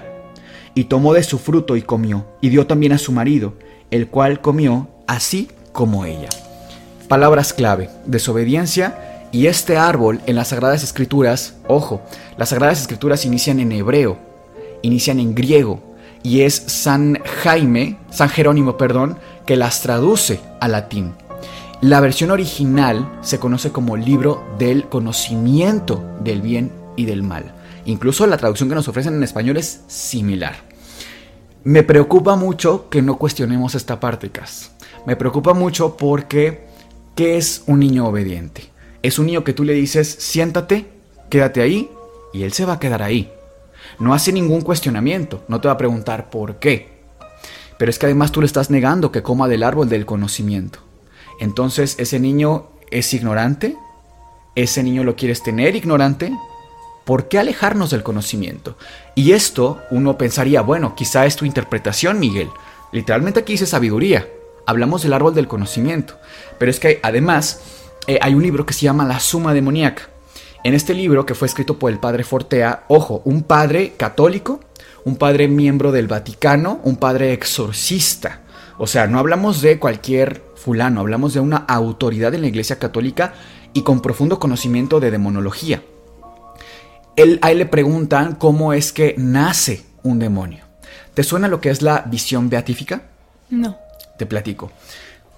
Y 0.76 0.84
tomó 0.84 1.12
de 1.12 1.24
su 1.24 1.40
fruto 1.40 1.74
y 1.74 1.82
comió, 1.82 2.24
y 2.40 2.50
dio 2.50 2.68
también 2.68 2.92
a 2.92 2.98
su 2.98 3.10
marido, 3.10 3.54
el 3.90 4.06
cual 4.06 4.40
comió 4.40 4.86
así 5.08 5.50
como 5.72 6.04
ella. 6.04 6.28
Palabras 7.08 7.52
clave, 7.52 7.90
desobediencia 8.06 9.26
y 9.32 9.48
este 9.48 9.76
árbol 9.76 10.20
en 10.26 10.36
las 10.36 10.48
Sagradas 10.48 10.84
Escrituras, 10.84 11.56
ojo, 11.66 12.00
las 12.36 12.50
Sagradas 12.50 12.80
Escrituras 12.80 13.24
inician 13.24 13.58
en 13.58 13.72
hebreo, 13.72 14.18
inician 14.82 15.18
en 15.18 15.34
griego 15.34 15.82
y 16.22 16.42
es 16.42 16.54
San 16.54 17.18
Jaime, 17.42 17.98
San 18.12 18.28
Jerónimo, 18.28 18.76
perdón, 18.76 19.18
que 19.46 19.56
las 19.56 19.80
traduce 19.80 20.38
al 20.60 20.72
latín. 20.72 21.14
La 21.82 22.00
versión 22.00 22.30
original 22.30 23.18
se 23.20 23.38
conoce 23.38 23.70
como 23.70 23.96
libro 23.96 24.42
del 24.58 24.88
conocimiento 24.88 26.02
del 26.24 26.40
bien 26.40 26.72
y 26.96 27.04
del 27.04 27.22
mal. 27.22 27.52
Incluso 27.84 28.26
la 28.26 28.38
traducción 28.38 28.68
que 28.68 28.74
nos 28.74 28.88
ofrecen 28.88 29.14
en 29.14 29.22
español 29.22 29.58
es 29.58 29.82
similar. 29.88 30.54
Me 31.64 31.82
preocupa 31.82 32.36
mucho 32.36 32.88
que 32.88 33.02
no 33.02 33.18
cuestionemos 33.18 33.74
esta 33.74 34.00
parte, 34.00 34.30
Cas. 34.30 34.72
Me 35.06 35.16
preocupa 35.16 35.52
mucho 35.52 35.96
porque 35.96 36.72
¿Qué 37.14 37.36
es 37.36 37.62
un 37.66 37.80
niño 37.80 38.06
obediente? 38.06 38.70
Es 39.02 39.18
un 39.18 39.26
niño 39.26 39.44
que 39.44 39.52
tú 39.52 39.64
le 39.64 39.74
dices, 39.74 40.08
siéntate, 40.08 40.86
quédate 41.28 41.60
ahí, 41.60 41.90
y 42.32 42.44
él 42.44 42.54
se 42.54 42.64
va 42.64 42.74
a 42.74 42.78
quedar 42.78 43.02
ahí. 43.02 43.30
No 43.98 44.14
hace 44.14 44.32
ningún 44.32 44.62
cuestionamiento, 44.62 45.44
no 45.46 45.60
te 45.60 45.68
va 45.68 45.74
a 45.74 45.78
preguntar 45.78 46.30
por 46.30 46.56
qué. 46.56 47.02
Pero 47.76 47.90
es 47.90 47.98
que 47.98 48.06
además 48.06 48.32
tú 48.32 48.40
le 48.40 48.46
estás 48.46 48.70
negando 48.70 49.12
que 49.12 49.22
coma 49.22 49.46
del 49.46 49.62
árbol 49.62 49.90
del 49.90 50.06
conocimiento. 50.06 50.78
Entonces, 51.42 51.96
¿ese 51.98 52.20
niño 52.20 52.68
es 52.92 53.12
ignorante? 53.12 53.76
¿Ese 54.54 54.84
niño 54.84 55.02
lo 55.02 55.16
quieres 55.16 55.42
tener 55.42 55.74
ignorante? 55.74 56.32
¿Por 57.04 57.26
qué 57.26 57.40
alejarnos 57.40 57.90
del 57.90 58.04
conocimiento? 58.04 58.76
Y 59.16 59.32
esto 59.32 59.82
uno 59.90 60.16
pensaría, 60.16 60.62
bueno, 60.62 60.94
quizá 60.94 61.26
es 61.26 61.34
tu 61.34 61.44
interpretación, 61.44 62.20
Miguel. 62.20 62.48
Literalmente 62.92 63.40
aquí 63.40 63.54
dice 63.54 63.66
sabiduría 63.66 64.24
hablamos 64.66 65.02
del 65.02 65.14
árbol 65.14 65.34
del 65.34 65.48
conocimiento. 65.48 66.14
Pero 66.60 66.70
es 66.70 66.78
que 66.78 67.00
además 67.02 67.60
eh, 68.06 68.20
hay 68.22 68.34
un 68.34 68.42
libro 68.44 68.64
que 68.64 68.74
se 68.74 68.82
llama 68.82 69.04
La 69.04 69.18
Suma 69.18 69.52
Demoníaca. 69.52 70.10
En 70.62 70.74
este 70.74 70.94
libro, 70.94 71.26
que 71.26 71.34
fue 71.34 71.48
escrito 71.48 71.76
por 71.76 71.90
el 71.90 71.98
padre 71.98 72.22
Fortea, 72.22 72.84
ojo, 72.86 73.20
un 73.24 73.42
padre 73.42 73.94
católico, 73.96 74.60
un 75.04 75.16
padre 75.16 75.48
miembro 75.48 75.90
del 75.90 76.06
Vaticano, 76.06 76.78
un 76.84 76.98
padre 76.98 77.32
exorcista. 77.32 78.42
O 78.78 78.86
sea, 78.86 79.08
no 79.08 79.18
hablamos 79.18 79.60
de 79.60 79.80
cualquier 79.80 80.51
fulano, 80.62 81.00
hablamos 81.00 81.34
de 81.34 81.40
una 81.40 81.58
autoridad 81.58 82.34
en 82.34 82.42
la 82.42 82.46
Iglesia 82.46 82.78
Católica 82.78 83.34
y 83.72 83.82
con 83.82 84.00
profundo 84.00 84.38
conocimiento 84.38 85.00
de 85.00 85.10
demonología. 85.10 85.82
Él, 87.16 87.38
a 87.42 87.50
él 87.50 87.58
le 87.58 87.66
preguntan 87.66 88.36
cómo 88.36 88.72
es 88.72 88.92
que 88.92 89.14
nace 89.18 89.84
un 90.02 90.18
demonio. 90.18 90.64
¿Te 91.14 91.22
suena 91.22 91.48
lo 91.48 91.60
que 91.60 91.70
es 91.70 91.82
la 91.82 92.04
visión 92.08 92.48
beatífica? 92.48 93.02
No. 93.50 93.76
Te 94.16 94.24
platico. 94.24 94.70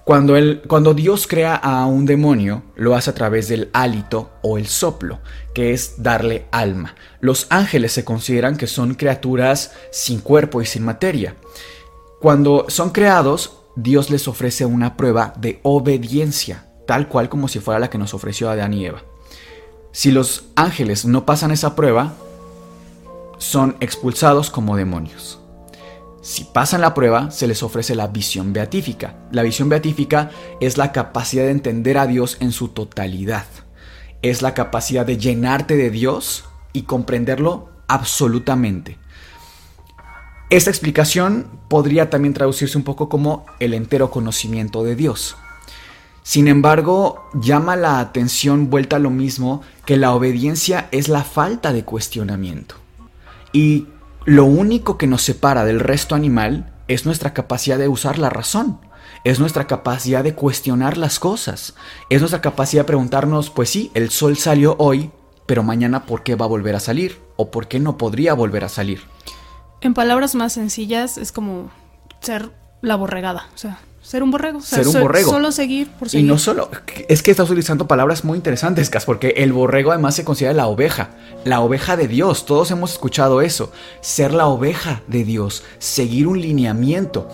Cuando, 0.05 0.37
el, 0.37 0.61
cuando 0.67 0.93
Dios 0.93 1.25
crea 1.25 1.55
a 1.55 1.87
un 1.87 2.05
demonio, 2.05 2.61
lo 2.75 2.95
hace 2.95 3.09
a 3.09 3.15
través 3.15 3.47
del 3.47 3.71
hálito 3.73 4.29
o 4.43 4.59
el 4.59 4.67
soplo, 4.67 5.19
que 5.55 5.73
es 5.73 5.95
darle 5.97 6.45
alma. 6.51 6.95
Los 7.19 7.47
ángeles 7.49 7.91
se 7.91 8.05
consideran 8.05 8.55
que 8.55 8.67
son 8.67 8.93
criaturas 8.93 9.73
sin 9.91 10.19
cuerpo 10.19 10.61
y 10.61 10.67
sin 10.67 10.85
materia. 10.85 11.35
Cuando 12.21 12.67
son 12.69 12.91
creados, 12.91 13.57
Dios 13.75 14.09
les 14.09 14.27
ofrece 14.27 14.65
una 14.65 14.95
prueba 14.95 15.33
de 15.37 15.59
obediencia, 15.63 16.67
tal 16.87 17.07
cual 17.07 17.29
como 17.29 17.47
si 17.47 17.59
fuera 17.59 17.79
la 17.79 17.89
que 17.89 17.97
nos 17.97 18.13
ofreció 18.13 18.49
Adán 18.49 18.73
y 18.73 18.85
Eva. 18.85 19.03
Si 19.91 20.11
los 20.11 20.45
ángeles 20.55 21.05
no 21.05 21.25
pasan 21.25 21.51
esa 21.51 21.75
prueba, 21.75 22.13
son 23.37 23.75
expulsados 23.79 24.49
como 24.49 24.75
demonios. 24.75 25.39
Si 26.21 26.43
pasan 26.43 26.81
la 26.81 26.93
prueba, 26.93 27.29
se 27.31 27.47
les 27.47 27.61
ofrece 27.61 27.95
la 27.95 28.07
visión 28.07 28.51
beatífica. 28.51 29.15
La 29.31 29.43
visión 29.43 29.69
beatífica 29.69 30.31
es 30.59 30.77
la 30.77 30.91
capacidad 30.91 31.43
de 31.43 31.51
entender 31.51 31.97
a 31.97 32.07
Dios 32.07 32.37
en 32.39 32.51
su 32.51 32.69
totalidad. 32.69 33.45
Es 34.21 34.41
la 34.41 34.53
capacidad 34.53 35.05
de 35.05 35.17
llenarte 35.17 35.75
de 35.75 35.91
Dios 35.91 36.45
y 36.73 36.81
comprenderlo 36.83 37.69
absolutamente. 37.87 38.97
Esta 40.55 40.69
explicación 40.69 41.47
podría 41.67 42.09
también 42.09 42.33
traducirse 42.33 42.77
un 42.77 42.85
poco 42.85 43.09
como 43.09 43.45
el 43.59 43.73
entero 43.73 44.09
conocimiento 44.09 44.85
de 44.85 44.95
Dios. 44.95 45.35
Sin 46.23 46.47
embargo, 46.47 47.27
llama 47.33 47.75
la 47.75 47.99
atención 47.99 48.69
vuelta 48.69 48.95
a 48.95 48.99
lo 48.99 49.09
mismo 49.09 49.63
que 49.85 49.97
la 49.97 50.13
obediencia 50.13 50.87
es 50.93 51.09
la 51.09 51.25
falta 51.25 51.73
de 51.73 51.83
cuestionamiento. 51.83 52.75
Y 53.51 53.87
lo 54.23 54.45
único 54.45 54.97
que 54.97 55.07
nos 55.07 55.23
separa 55.23 55.65
del 55.65 55.81
resto 55.81 56.15
animal 56.15 56.71
es 56.87 57.05
nuestra 57.05 57.33
capacidad 57.33 57.77
de 57.77 57.89
usar 57.89 58.17
la 58.17 58.29
razón, 58.29 58.79
es 59.25 59.41
nuestra 59.41 59.67
capacidad 59.67 60.23
de 60.23 60.35
cuestionar 60.35 60.97
las 60.97 61.19
cosas, 61.19 61.75
es 62.09 62.21
nuestra 62.21 62.39
capacidad 62.39 62.83
de 62.83 62.87
preguntarnos, 62.87 63.49
pues 63.49 63.69
sí, 63.69 63.91
el 63.93 64.09
sol 64.09 64.37
salió 64.37 64.77
hoy, 64.79 65.11
pero 65.47 65.63
mañana 65.63 66.05
¿por 66.05 66.23
qué 66.23 66.35
va 66.35 66.45
a 66.45 66.47
volver 66.47 66.75
a 66.75 66.79
salir? 66.79 67.19
¿O 67.35 67.51
por 67.51 67.67
qué 67.67 67.81
no 67.81 67.97
podría 67.97 68.33
volver 68.33 68.63
a 68.63 68.69
salir? 68.69 69.01
En 69.85 69.93
palabras 69.93 70.33
más 70.33 70.53
sencillas, 70.53 71.19
es 71.19 71.31
como 71.31 71.69
ser 72.19 72.49
la 72.81 72.95
borregada, 72.95 73.47
o 73.53 73.57
sea, 73.59 73.77
ser 74.01 74.23
un 74.23 74.31
borrego. 74.31 74.59
ser 74.59 74.87
un 74.87 74.99
borrego. 74.99 75.29
Solo 75.29 75.51
seguir 75.51 75.91
por 75.91 76.09
seguir. 76.09 76.25
Y 76.25 76.27
no 76.27 76.39
solo, 76.39 76.71
es 77.07 77.21
que 77.21 77.29
estás 77.29 77.47
utilizando 77.51 77.87
palabras 77.87 78.25
muy 78.25 78.35
interesantes, 78.35 78.89
Cas, 78.89 79.05
porque 79.05 79.35
el 79.37 79.53
borrego 79.53 79.91
además 79.91 80.15
se 80.15 80.25
considera 80.25 80.55
la 80.55 80.65
oveja, 80.65 81.11
la 81.43 81.61
oveja 81.61 81.97
de 81.97 82.07
Dios. 82.07 82.47
Todos 82.47 82.71
hemos 82.71 82.93
escuchado 82.93 83.43
eso. 83.43 83.71
Ser 84.01 84.33
la 84.33 84.47
oveja 84.47 85.03
de 85.05 85.23
Dios, 85.23 85.63
seguir 85.77 86.25
un 86.25 86.41
lineamiento. 86.41 87.29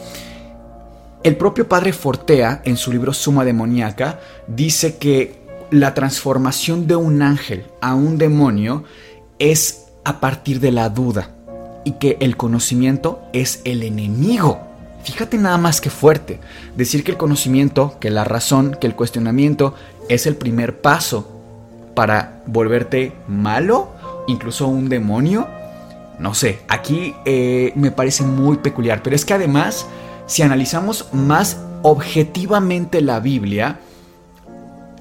El 1.23 1.37
propio 1.37 1.69
padre 1.69 1.93
Fortea, 1.93 2.63
en 2.65 2.75
su 2.75 2.91
libro 2.91 3.13
Suma 3.13 3.45
Demoníaca, 3.45 4.19
dice 4.47 4.97
que 4.97 5.39
la 5.71 5.93
transformación 5.93 6.85
de 6.85 6.97
un 6.97 7.21
ángel 7.21 7.63
a 7.79 7.95
un 7.95 8.17
demonio 8.17 8.83
es 9.39 9.85
a 10.03 10.19
partir 10.19 10.59
de 10.59 10.73
la 10.73 10.89
duda 10.89 11.37
y 11.83 11.93
que 11.93 12.17
el 12.19 12.37
conocimiento 12.37 13.21
es 13.33 13.61
el 13.65 13.83
enemigo 13.83 14.71
Fíjate 15.03 15.37
nada 15.37 15.57
más 15.57 15.81
que 15.81 15.89
fuerte. 15.89 16.39
Decir 16.75 17.03
que 17.03 17.11
el 17.11 17.17
conocimiento, 17.17 17.97
que 17.99 18.09
la 18.09 18.23
razón, 18.23 18.77
que 18.79 18.87
el 18.87 18.95
cuestionamiento 18.95 19.73
es 20.09 20.27
el 20.27 20.35
primer 20.35 20.81
paso 20.81 21.41
para 21.95 22.43
volverte 22.45 23.11
malo, 23.27 23.89
incluso 24.27 24.67
un 24.67 24.89
demonio. 24.89 25.47
No 26.19 26.35
sé, 26.35 26.59
aquí 26.67 27.15
eh, 27.25 27.73
me 27.75 27.91
parece 27.91 28.23
muy 28.23 28.57
peculiar. 28.57 29.01
Pero 29.01 29.15
es 29.15 29.25
que 29.25 29.33
además, 29.33 29.87
si 30.27 30.43
analizamos 30.43 31.07
más 31.13 31.57
objetivamente 31.81 33.01
la 33.01 33.19
Biblia, 33.19 33.79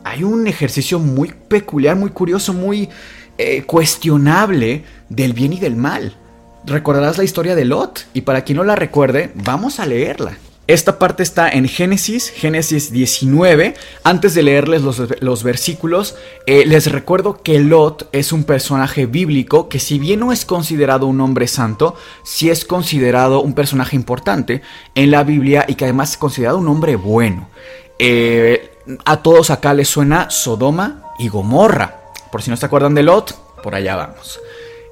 hay 0.02 0.24
un 0.24 0.46
ejercicio 0.46 0.98
muy 0.98 1.34
peculiar, 1.48 1.94
muy 1.96 2.10
curioso, 2.10 2.54
muy 2.54 2.88
eh, 3.36 3.64
cuestionable 3.64 4.84
del 5.10 5.34
bien 5.34 5.52
y 5.52 5.60
del 5.60 5.76
mal 5.76 6.14
recordarás 6.64 7.18
la 7.18 7.24
historia 7.24 7.54
de 7.54 7.64
Lot 7.64 8.06
y 8.14 8.22
para 8.22 8.42
quien 8.42 8.58
no 8.58 8.64
la 8.64 8.76
recuerde, 8.76 9.32
vamos 9.34 9.80
a 9.80 9.86
leerla. 9.86 10.36
Esta 10.70 11.00
parte 11.00 11.24
está 11.24 11.48
en 11.48 11.66
Génesis, 11.66 12.30
Génesis 12.30 12.92
19. 12.92 13.74
Antes 14.04 14.34
de 14.34 14.44
leerles 14.44 14.82
los, 14.82 15.42
versículos, 15.42 16.14
eh, 16.46 16.64
les 16.64 16.92
recuerdo 16.92 17.42
que 17.42 17.58
Lot 17.58 18.08
es 18.12 18.32
un 18.32 18.44
personaje 18.44 19.06
bíblico 19.06 19.68
que 19.68 19.80
si 19.80 19.98
bien 19.98 20.20
no 20.20 20.30
es 20.30 20.44
considerado 20.44 21.08
un 21.08 21.20
hombre 21.20 21.48
santo, 21.48 21.96
sí 22.22 22.50
es 22.50 22.64
considerado 22.64 23.42
un 23.42 23.54
personaje 23.54 23.96
importante 23.96 24.62
en 24.94 25.10
la 25.10 25.24
Biblia 25.24 25.64
y 25.66 25.74
que 25.74 25.86
además 25.86 26.12
es 26.12 26.18
considerado 26.18 26.58
un 26.58 26.68
hombre 26.68 26.94
bueno. 26.94 27.48
Eh, 27.98 28.70
a 29.04 29.22
todos 29.22 29.50
acá 29.50 29.74
les 29.74 29.88
suena 29.88 30.30
Sodoma 30.30 31.02
y 31.18 31.26
Gomorra. 31.28 32.12
Por 32.30 32.42
si 32.42 32.50
no 32.50 32.56
se 32.56 32.66
acuerdan 32.66 32.94
de 32.94 33.02
Lot, 33.02 33.34
por 33.64 33.74
allá 33.74 33.96
vamos. 33.96 34.38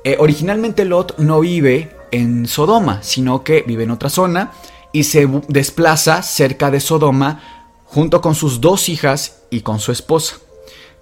Eh, 0.05 0.17
originalmente 0.19 0.85
Lot 0.85 1.19
no 1.19 1.41
vive 1.41 1.97
en 2.11 2.47
Sodoma, 2.47 3.03
sino 3.03 3.45
que 3.45 3.63
vive 3.67 3.85
en 3.85 3.91
otra 3.91 4.09
zona 4.09 4.53
y 4.93 5.05
se 5.05 5.29
desplaza 5.49 6.23
cerca 6.23 6.71
de 6.71 6.81
Sodoma 6.81 7.41
junto 7.85 8.21
con 8.21 8.35
sus 8.35 8.61
dos 8.61 8.89
hijas 8.89 9.43
y 9.51 9.61
con 9.61 9.81
su 9.81 9.93
esposa. 9.93 10.37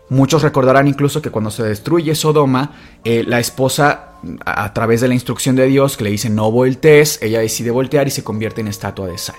Muchos 0.09 0.43
recordarán 0.43 0.87
incluso 0.87 1.21
que 1.21 1.31
cuando 1.31 1.51
se 1.51 1.65
destruye 1.65 2.15
Sodoma, 2.15 2.73
eh, 3.05 3.25
la 3.27 3.41
esposa, 3.41 4.13
a 4.45 4.73
través 4.73 5.01
de 5.01 5.09
la 5.09 5.15
instrucción 5.15 5.57
de 5.57 5.67
Dios 5.67 5.97
que 5.97 6.05
le 6.05 6.11
dice 6.11 6.31
no 6.31 6.51
voltees, 6.51 7.21
ella 7.23 7.41
decide 7.41 7.71
voltear 7.71 8.07
y 8.07 8.13
se 8.13 8.23
convierte 8.23 8.61
en 8.61 8.69
estatua 8.69 9.09
de 9.09 9.19
sal. 9.19 9.37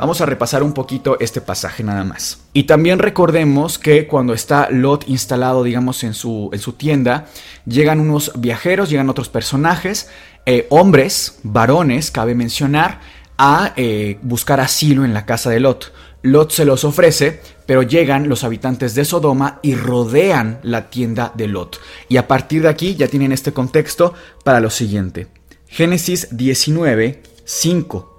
Vamos 0.00 0.22
a 0.22 0.24
repasar 0.24 0.62
un 0.62 0.72
poquito 0.72 1.20
este 1.20 1.42
pasaje 1.42 1.84
nada 1.84 2.04
más. 2.04 2.38
Y 2.54 2.62
también 2.62 2.98
recordemos 2.98 3.78
que 3.78 4.06
cuando 4.06 4.32
está 4.32 4.70
Lot 4.70 5.06
instalado, 5.06 5.62
digamos, 5.62 6.02
en 6.04 6.14
su, 6.14 6.48
en 6.54 6.58
su 6.58 6.72
tienda, 6.72 7.26
llegan 7.66 8.00
unos 8.00 8.32
viajeros, 8.34 8.88
llegan 8.88 9.10
otros 9.10 9.28
personajes, 9.28 10.08
eh, 10.46 10.66
hombres, 10.70 11.40
varones, 11.42 12.10
cabe 12.10 12.34
mencionar, 12.34 13.00
a 13.36 13.74
eh, 13.76 14.16
buscar 14.22 14.60
asilo 14.60 15.04
en 15.04 15.12
la 15.12 15.26
casa 15.26 15.50
de 15.50 15.60
Lot. 15.60 15.92
Lot 16.22 16.50
se 16.50 16.64
los 16.64 16.84
ofrece, 16.84 17.42
pero 17.66 17.82
llegan 17.82 18.26
los 18.26 18.42
habitantes 18.42 18.94
de 18.94 19.04
Sodoma 19.04 19.58
y 19.60 19.74
rodean 19.74 20.60
la 20.62 20.88
tienda 20.88 21.30
de 21.34 21.46
Lot. 21.46 21.78
Y 22.08 22.16
a 22.16 22.26
partir 22.26 22.62
de 22.62 22.70
aquí 22.70 22.94
ya 22.94 23.06
tienen 23.06 23.32
este 23.32 23.52
contexto 23.52 24.14
para 24.44 24.60
lo 24.60 24.70
siguiente. 24.70 25.26
Génesis 25.68 26.28
19, 26.30 27.22
5 27.44 28.09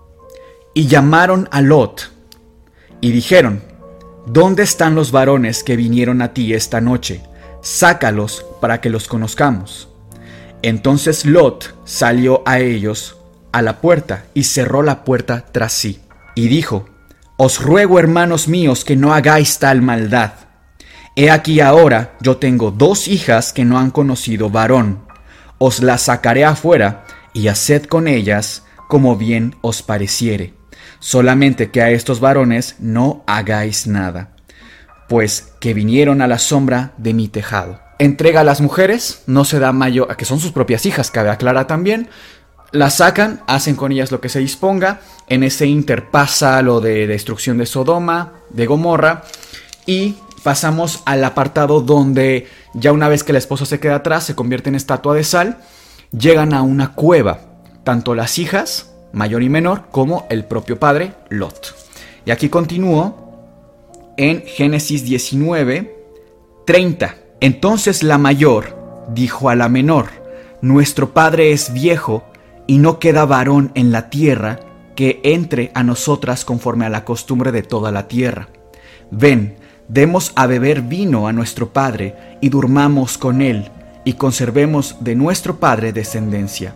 y 0.73 0.87
llamaron 0.87 1.47
a 1.51 1.61
Lot 1.61 2.11
y 3.01 3.11
dijeron, 3.11 3.61
¿Dónde 4.27 4.61
están 4.61 4.93
los 4.93 5.11
varones 5.11 5.63
que 5.63 5.75
vinieron 5.75 6.21
a 6.21 6.31
ti 6.33 6.53
esta 6.53 6.79
noche? 6.79 7.23
Sácalos 7.61 8.45
para 8.61 8.79
que 8.79 8.91
los 8.91 9.07
conozcamos. 9.07 9.89
Entonces 10.61 11.25
Lot 11.25 11.75
salió 11.85 12.43
a 12.45 12.59
ellos 12.59 13.17
a 13.51 13.63
la 13.63 13.81
puerta 13.81 14.25
y 14.35 14.43
cerró 14.43 14.83
la 14.83 15.03
puerta 15.03 15.45
tras 15.51 15.73
sí. 15.73 16.01
Y 16.35 16.49
dijo, 16.49 16.87
Os 17.35 17.61
ruego, 17.61 17.97
hermanos 17.97 18.47
míos, 18.47 18.85
que 18.85 18.95
no 18.95 19.11
hagáis 19.13 19.57
tal 19.57 19.81
maldad. 19.81 20.33
He 21.15 21.31
aquí 21.31 21.59
ahora 21.59 22.15
yo 22.21 22.37
tengo 22.37 22.69
dos 22.69 23.07
hijas 23.07 23.53
que 23.53 23.65
no 23.65 23.79
han 23.79 23.89
conocido 23.89 24.51
varón. 24.51 24.99
Os 25.57 25.81
las 25.81 26.03
sacaré 26.03 26.45
afuera 26.45 27.05
y 27.33 27.47
haced 27.47 27.85
con 27.85 28.07
ellas 28.07 28.63
como 28.87 29.15
bien 29.15 29.55
os 29.61 29.81
pareciere 29.81 30.60
solamente 31.01 31.71
que 31.71 31.81
a 31.81 31.89
estos 31.89 32.21
varones 32.21 32.75
no 32.79 33.23
hagáis 33.27 33.87
nada, 33.87 34.29
pues 35.09 35.51
que 35.59 35.73
vinieron 35.73 36.21
a 36.21 36.27
la 36.27 36.39
sombra 36.39 36.93
de 36.97 37.13
mi 37.13 37.27
tejado. 37.27 37.81
Entrega 37.99 38.41
a 38.41 38.45
las 38.45 38.61
mujeres, 38.61 39.23
no 39.27 39.43
se 39.43 39.59
da 39.59 39.73
mayor, 39.73 40.15
que 40.15 40.25
son 40.25 40.39
sus 40.39 40.53
propias 40.53 40.85
hijas, 40.85 41.11
cabe 41.11 41.29
aclarar 41.29 41.67
también, 41.67 42.07
las 42.71 42.97
sacan, 42.97 43.41
hacen 43.47 43.75
con 43.75 43.91
ellas 43.91 44.11
lo 44.11 44.21
que 44.21 44.29
se 44.29 44.39
disponga, 44.39 45.01
en 45.27 45.43
ese 45.43 45.65
inter 45.65 46.09
pasa 46.09 46.61
lo 46.61 46.79
de 46.79 47.07
destrucción 47.07 47.57
de 47.57 47.65
Sodoma, 47.65 48.33
de 48.49 48.65
Gomorra, 48.65 49.23
y 49.85 50.15
pasamos 50.43 51.01
al 51.05 51.23
apartado 51.23 51.81
donde 51.81 52.47
ya 52.73 52.91
una 52.91 53.09
vez 53.09 53.23
que 53.23 53.33
la 53.33 53.39
esposa 53.39 53.65
se 53.65 53.79
queda 53.79 53.95
atrás, 53.95 54.23
se 54.23 54.35
convierte 54.35 54.69
en 54.69 54.75
estatua 54.75 55.15
de 55.15 55.23
sal, 55.23 55.57
llegan 56.17 56.53
a 56.53 56.61
una 56.61 56.93
cueva, 56.93 57.41
tanto 57.83 58.15
las 58.15 58.37
hijas 58.39 58.90
mayor 59.13 59.43
y 59.43 59.49
menor, 59.49 59.83
como 59.91 60.25
el 60.29 60.45
propio 60.45 60.79
padre 60.79 61.13
Lot. 61.29 61.75
Y 62.25 62.31
aquí 62.31 62.49
continúo 62.49 63.31
en 64.17 64.43
Génesis 64.45 65.03
19, 65.03 65.95
30. 66.65 67.15
Entonces 67.39 68.03
la 68.03 68.17
mayor 68.17 69.05
dijo 69.13 69.49
a 69.49 69.55
la 69.55 69.69
menor, 69.69 70.07
Nuestro 70.61 71.11
padre 71.13 71.51
es 71.51 71.73
viejo 71.73 72.23
y 72.67 72.77
no 72.77 72.99
queda 72.99 73.25
varón 73.25 73.71
en 73.73 73.91
la 73.91 74.11
tierra 74.11 74.59
que 74.95 75.19
entre 75.23 75.71
a 75.73 75.83
nosotras 75.83 76.45
conforme 76.45 76.85
a 76.85 76.89
la 76.89 77.03
costumbre 77.03 77.51
de 77.51 77.63
toda 77.63 77.91
la 77.91 78.07
tierra. 78.07 78.49
Ven, 79.09 79.55
demos 79.87 80.31
a 80.35 80.45
beber 80.45 80.83
vino 80.83 81.27
a 81.27 81.33
nuestro 81.33 81.73
padre 81.73 82.37
y 82.41 82.49
durmamos 82.49 83.17
con 83.17 83.41
él 83.41 83.71
y 84.05 84.13
conservemos 84.13 84.97
de 84.99 85.15
nuestro 85.15 85.59
padre 85.59 85.93
descendencia 85.93 86.75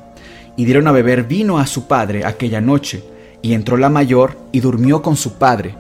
y 0.55 0.65
dieron 0.65 0.87
a 0.87 0.91
beber 0.91 1.23
vino 1.23 1.59
a 1.59 1.67
su 1.67 1.87
padre 1.87 2.25
aquella 2.25 2.61
noche, 2.61 3.03
y 3.41 3.53
entró 3.53 3.77
la 3.77 3.89
mayor 3.89 4.37
y 4.51 4.59
durmió 4.59 5.01
con 5.01 5.15
su 5.15 5.33
padre. 5.33 5.75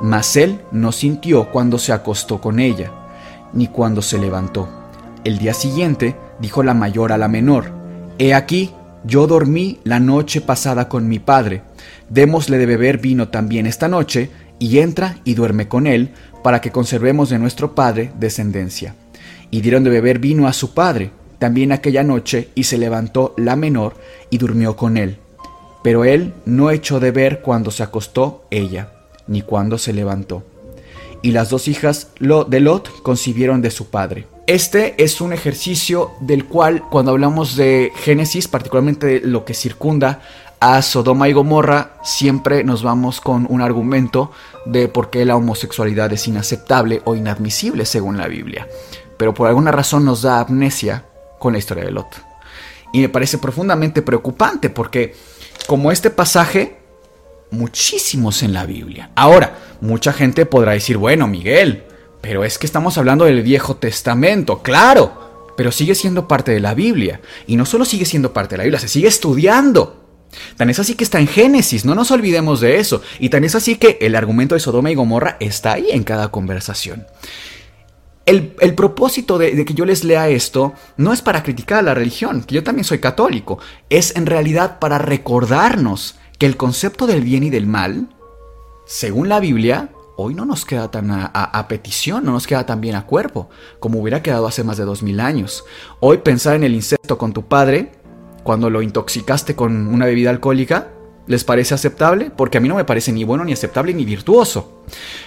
Mas 0.00 0.36
él 0.36 0.60
no 0.72 0.92
sintió 0.92 1.50
cuando 1.50 1.78
se 1.78 1.92
acostó 1.92 2.40
con 2.40 2.58
ella, 2.58 2.90
ni 3.52 3.66
cuando 3.66 4.00
se 4.00 4.18
levantó. 4.18 4.68
El 5.24 5.38
día 5.38 5.52
siguiente 5.52 6.16
dijo 6.40 6.62
la 6.62 6.72
mayor 6.72 7.12
a 7.12 7.18
la 7.18 7.28
menor, 7.28 7.72
He 8.18 8.34
aquí, 8.34 8.70
yo 9.04 9.26
dormí 9.26 9.80
la 9.84 10.00
noche 10.00 10.40
pasada 10.40 10.88
con 10.88 11.08
mi 11.08 11.18
padre, 11.18 11.62
démosle 12.08 12.58
de 12.58 12.66
beber 12.66 12.98
vino 12.98 13.28
también 13.28 13.66
esta 13.66 13.88
noche, 13.88 14.30
y 14.58 14.78
entra 14.78 15.16
y 15.24 15.34
duerme 15.34 15.68
con 15.68 15.86
él, 15.86 16.10
para 16.42 16.60
que 16.60 16.70
conservemos 16.70 17.28
de 17.30 17.38
nuestro 17.38 17.74
padre 17.74 18.12
descendencia. 18.18 18.94
Y 19.50 19.60
dieron 19.62 19.84
de 19.84 19.90
beber 19.90 20.18
vino 20.18 20.46
a 20.46 20.52
su 20.52 20.74
padre, 20.74 21.10
también 21.40 21.72
aquella 21.72 22.04
noche 22.04 22.50
y 22.54 22.64
se 22.64 22.78
levantó 22.78 23.34
la 23.36 23.56
menor 23.56 23.94
y 24.28 24.38
durmió 24.38 24.76
con 24.76 24.96
él. 24.96 25.16
Pero 25.82 26.04
él 26.04 26.34
no 26.44 26.70
echó 26.70 27.00
de 27.00 27.10
ver 27.10 27.40
cuando 27.40 27.70
se 27.70 27.82
acostó 27.82 28.44
ella, 28.50 28.92
ni 29.26 29.42
cuando 29.42 29.78
se 29.78 29.92
levantó. 29.92 30.44
Y 31.22 31.32
las 31.32 31.50
dos 31.50 31.66
hijas 31.66 32.08
de 32.20 32.60
Lot 32.60 33.02
concibieron 33.02 33.62
de 33.62 33.70
su 33.70 33.86
padre. 33.86 34.26
Este 34.46 35.02
es 35.02 35.20
un 35.20 35.32
ejercicio 35.32 36.10
del 36.20 36.44
cual 36.44 36.84
cuando 36.90 37.12
hablamos 37.12 37.56
de 37.56 37.90
Génesis, 37.96 38.46
particularmente 38.46 39.20
lo 39.20 39.44
que 39.44 39.54
circunda 39.54 40.20
a 40.60 40.82
Sodoma 40.82 41.28
y 41.28 41.32
Gomorra, 41.32 41.94
siempre 42.02 42.64
nos 42.64 42.82
vamos 42.82 43.20
con 43.20 43.46
un 43.48 43.62
argumento 43.62 44.30
de 44.66 44.88
por 44.88 45.08
qué 45.08 45.24
la 45.24 45.36
homosexualidad 45.36 46.12
es 46.12 46.28
inaceptable 46.28 47.00
o 47.04 47.14
inadmisible 47.14 47.86
según 47.86 48.18
la 48.18 48.28
Biblia. 48.28 48.68
Pero 49.16 49.32
por 49.32 49.48
alguna 49.48 49.72
razón 49.72 50.04
nos 50.04 50.22
da 50.22 50.40
amnesia 50.40 51.04
con 51.40 51.54
la 51.54 51.58
historia 51.58 51.84
de 51.84 51.90
Lot. 51.90 52.22
Y 52.92 53.00
me 53.00 53.08
parece 53.08 53.38
profundamente 53.38 54.02
preocupante 54.02 54.70
porque 54.70 55.16
como 55.66 55.90
este 55.90 56.10
pasaje, 56.10 56.76
muchísimos 57.50 58.42
en 58.44 58.52
la 58.52 58.66
Biblia. 58.66 59.10
Ahora, 59.16 59.58
mucha 59.80 60.12
gente 60.12 60.46
podrá 60.46 60.72
decir, 60.72 60.96
bueno, 60.96 61.26
Miguel, 61.26 61.84
pero 62.20 62.44
es 62.44 62.58
que 62.58 62.66
estamos 62.66 62.98
hablando 62.98 63.24
del 63.24 63.42
Viejo 63.42 63.76
Testamento, 63.76 64.62
claro, 64.62 65.52
pero 65.56 65.72
sigue 65.72 65.94
siendo 65.94 66.28
parte 66.28 66.52
de 66.52 66.60
la 66.60 66.74
Biblia. 66.74 67.20
Y 67.46 67.56
no 67.56 67.66
solo 67.66 67.84
sigue 67.84 68.04
siendo 68.04 68.32
parte 68.32 68.54
de 68.54 68.58
la 68.58 68.64
Biblia, 68.64 68.80
se 68.80 68.88
sigue 68.88 69.08
estudiando. 69.08 69.96
Tan 70.56 70.70
es 70.70 70.78
así 70.78 70.94
que 70.94 71.04
está 71.04 71.18
en 71.18 71.26
Génesis, 71.26 71.84
no 71.84 71.94
nos 71.94 72.10
olvidemos 72.10 72.60
de 72.60 72.78
eso. 72.78 73.02
Y 73.18 73.30
tan 73.30 73.44
es 73.44 73.54
así 73.54 73.76
que 73.76 73.98
el 74.00 74.14
argumento 74.14 74.54
de 74.54 74.60
Sodoma 74.60 74.90
y 74.90 74.94
Gomorra 74.94 75.36
está 75.40 75.72
ahí 75.72 75.88
en 75.90 76.04
cada 76.04 76.28
conversación. 76.28 77.06
El, 78.30 78.74
propósito 78.76 79.38
de, 79.38 79.64
que 79.64 79.74
yo 79.74 79.84
les 79.84 80.04
lea 80.04 80.28
esto 80.28 80.72
no 80.96 81.12
es 81.12 81.20
para 81.20 81.42
criticar 81.42 81.80
a 81.80 81.82
la 81.82 81.94
religión, 81.94 82.44
que 82.44 82.54
yo 82.54 82.62
también 82.62 82.84
soy 82.84 83.00
católico, 83.00 83.58
es 83.88 84.14
en 84.14 84.24
realidad 84.24 84.78
para 84.78 84.98
recordarnos 84.98 86.16
que 86.38 86.46
el 86.46 86.56
concepto 86.56 87.08
del 87.08 87.22
bien 87.22 87.42
y 87.42 87.50
del 87.50 87.66
mal, 87.66 88.06
según 88.86 89.28
la 89.28 89.40
Biblia, 89.40 89.90
hoy 90.16 90.34
no 90.34 90.44
nos 90.44 90.64
queda 90.64 90.92
tan 90.92 91.10
a, 91.10 91.66
petición, 91.66 92.24
no 92.24 92.30
nos 92.30 92.46
queda 92.46 92.64
tan 92.64 92.80
bien 92.80 92.94
a 92.94 93.04
cuerpo, 93.04 93.50
como 93.80 93.98
hubiera 94.00 94.22
quedado 94.22 94.46
hace 94.46 94.62
más 94.62 94.76
de 94.76 94.84
dos 94.84 95.02
mil 95.02 95.18
años. 95.18 95.64
Hoy 95.98 96.18
pensar 96.18 96.54
en 96.54 96.62
el 96.62 96.74
insecto 96.74 97.18
con 97.18 97.32
tu 97.32 97.48
padre, 97.48 97.90
cuando 98.44 98.70
lo 98.70 98.80
intoxicaste 98.80 99.56
con 99.56 99.88
una 99.88 100.06
bebida 100.06 100.30
alcohólica, 100.30 100.92
¿les 101.30 101.44
parece 101.44 101.74
aceptable? 101.74 102.32
Porque 102.36 102.58
a 102.58 102.60
mí 102.60 102.68
no 102.68 102.74
me 102.74 102.84
parece 102.84 103.12
ni 103.12 103.22
bueno, 103.22 103.44
ni 103.44 103.52
aceptable, 103.52 103.94
ni 103.94 104.04
virtuoso. 104.04 104.82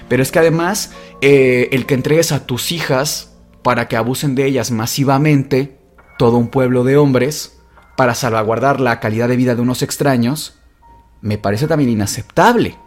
Pero 0.10 0.22
es 0.22 0.34
que 0.34 0.40
además, 0.40 0.92
eh, 1.22 1.70
el 1.72 1.86
que 1.86 1.94
entregues 1.94 2.34
a 2.34 2.46
tus 2.46 2.74
hijas 2.74 3.38
para 3.62 3.88
que 3.88 3.96
abusen 3.96 4.36
de 4.36 4.46
ellas 4.46 4.70
masivamente, 4.70 5.80
todo 6.20 6.36
un 6.36 6.50
pueblo 6.50 6.84
de 6.84 6.98
hombres, 6.98 7.58
para 7.96 8.16
salvaguardar 8.16 8.82
la 8.82 9.00
calidad 9.00 9.30
de 9.30 9.38
vida 9.38 9.56
de 9.56 9.62
unos 9.62 9.82
extraños, 9.82 10.56
me 11.22 11.38
parece 11.38 11.68
también 11.68 11.90
inaceptable. 11.90 12.78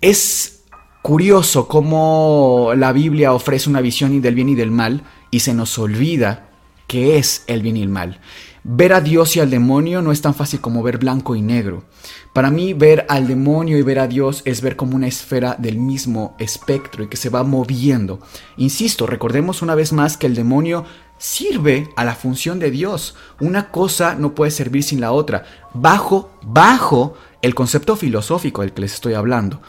Es 0.00 0.64
curioso 1.02 1.68
cómo 1.68 2.72
la 2.74 2.90
Biblia 2.90 3.32
ofrece 3.32 3.70
una 3.70 3.82
visión 3.82 4.20
del 4.20 4.34
bien 4.34 4.48
y 4.48 4.56
del 4.56 4.72
mal 4.72 5.04
y 5.30 5.40
se 5.40 5.54
nos 5.54 5.78
olvida 5.78 6.47
qué 6.88 7.18
es 7.18 7.44
el 7.46 7.62
bien 7.62 7.76
y 7.76 7.82
el 7.82 7.88
mal. 7.88 8.18
Ver 8.64 8.92
a 8.92 9.00
Dios 9.00 9.36
y 9.36 9.40
al 9.40 9.50
demonio 9.50 10.02
no 10.02 10.10
es 10.10 10.20
tan 10.20 10.34
fácil 10.34 10.60
como 10.60 10.82
ver 10.82 10.98
blanco 10.98 11.36
y 11.36 11.42
negro. 11.42 11.84
Para 12.32 12.50
mí 12.50 12.74
ver 12.74 13.06
al 13.08 13.28
demonio 13.28 13.78
y 13.78 13.82
ver 13.82 14.00
a 14.00 14.08
Dios 14.08 14.42
es 14.44 14.60
ver 14.60 14.74
como 14.74 14.96
una 14.96 15.06
esfera 15.06 15.54
del 15.58 15.78
mismo 15.78 16.34
espectro 16.38 17.04
y 17.04 17.08
que 17.08 17.16
se 17.16 17.30
va 17.30 17.44
moviendo. 17.44 18.18
Insisto, 18.56 19.06
recordemos 19.06 19.62
una 19.62 19.76
vez 19.76 19.92
más 19.92 20.16
que 20.16 20.26
el 20.26 20.34
demonio 20.34 20.84
sirve 21.18 21.88
a 21.96 22.04
la 22.04 22.14
función 22.14 22.58
de 22.58 22.70
Dios. 22.70 23.14
Una 23.40 23.70
cosa 23.70 24.14
no 24.14 24.34
puede 24.34 24.50
servir 24.50 24.82
sin 24.82 25.00
la 25.00 25.12
otra, 25.12 25.44
bajo, 25.74 26.30
bajo 26.42 27.14
el 27.42 27.54
concepto 27.54 27.96
filosófico 27.96 28.62
del 28.62 28.72
que 28.72 28.82
les 28.82 28.94
estoy 28.94 29.14
hablando. 29.14 29.60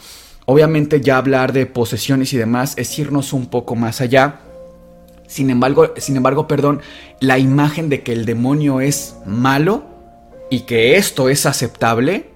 Obviamente 0.46 1.00
ya 1.02 1.18
hablar 1.18 1.54
de 1.54 1.68
posesiones 1.68 2.34
y 2.34 2.38
demás 2.38 2.74
es 2.78 2.98
irnos 2.98 3.34
un 3.34 3.48
poco 3.48 3.76
más 3.76 4.02
allá. 4.02 4.42
Sin 5.30 5.52
embargo, 5.52 5.94
sin 5.98 6.18
embargo, 6.18 6.48
perdón, 6.48 6.82
la 7.20 7.38
imagen 7.38 7.88
de 7.88 8.02
que 8.02 8.14
el 8.14 8.26
demonio 8.26 8.82
es 8.82 9.16
malo 9.28 9.84
y 10.50 10.62
que 10.62 10.98
esto 10.98 11.30
es 11.30 11.46
aceptable, 11.46 12.32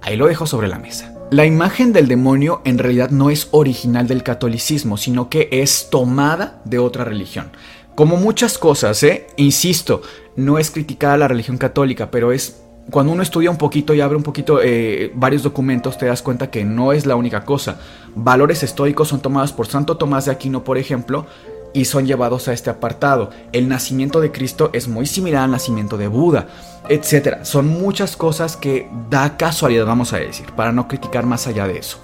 ahí 0.00 0.16
lo 0.16 0.26
dejo 0.26 0.46
sobre 0.46 0.66
la 0.66 0.78
mesa. 0.78 1.14
La 1.30 1.44
imagen 1.44 1.92
del 1.92 2.08
demonio 2.08 2.62
en 2.64 2.78
realidad 2.78 3.10
no 3.10 3.28
es 3.28 3.48
original 3.50 4.08
del 4.08 4.22
catolicismo, 4.22 4.96
sino 4.96 5.28
que 5.28 5.50
es 5.52 5.90
tomada 5.90 6.62
de 6.64 6.78
otra 6.78 7.04
religión. 7.04 7.50
Como 7.94 8.16
muchas 8.16 8.56
cosas, 8.56 9.02
¿eh? 9.02 9.26
Insisto, 9.36 10.00
no 10.36 10.58
es 10.58 10.70
criticar 10.70 11.12
a 11.12 11.18
la 11.18 11.28
religión 11.28 11.58
católica, 11.58 12.10
pero 12.10 12.32
es 12.32 12.62
cuando 12.90 13.12
uno 13.12 13.22
estudia 13.22 13.50
un 13.50 13.56
poquito 13.56 13.94
y 13.94 14.00
abre 14.00 14.16
un 14.16 14.22
poquito 14.22 14.60
eh, 14.62 15.10
varios 15.14 15.42
documentos, 15.42 15.96
te 15.98 16.06
das 16.06 16.22
cuenta 16.22 16.50
que 16.50 16.64
no 16.64 16.92
es 16.92 17.06
la 17.06 17.16
única 17.16 17.44
cosa. 17.44 17.78
Valores 18.14 18.62
estoicos 18.62 19.08
son 19.08 19.20
tomados 19.20 19.52
por 19.52 19.66
Santo 19.66 19.96
Tomás 19.96 20.26
de 20.26 20.32
Aquino, 20.32 20.64
por 20.64 20.76
ejemplo, 20.76 21.26
y 21.74 21.84
son 21.84 22.06
llevados 22.06 22.48
a 22.48 22.54
este 22.54 22.70
apartado. 22.70 23.28
El 23.52 23.68
nacimiento 23.68 24.20
de 24.20 24.32
Cristo 24.32 24.70
es 24.72 24.88
muy 24.88 25.04
similar 25.06 25.44
al 25.44 25.50
nacimiento 25.50 25.98
de 25.98 26.08
Buda, 26.08 26.46
etc. 26.88 27.42
Son 27.42 27.66
muchas 27.66 28.16
cosas 28.16 28.56
que 28.56 28.88
da 29.10 29.36
casualidad, 29.36 29.84
vamos 29.84 30.14
a 30.14 30.18
decir, 30.18 30.46
para 30.52 30.72
no 30.72 30.88
criticar 30.88 31.26
más 31.26 31.46
allá 31.46 31.66
de 31.66 31.78
eso. 31.78 31.98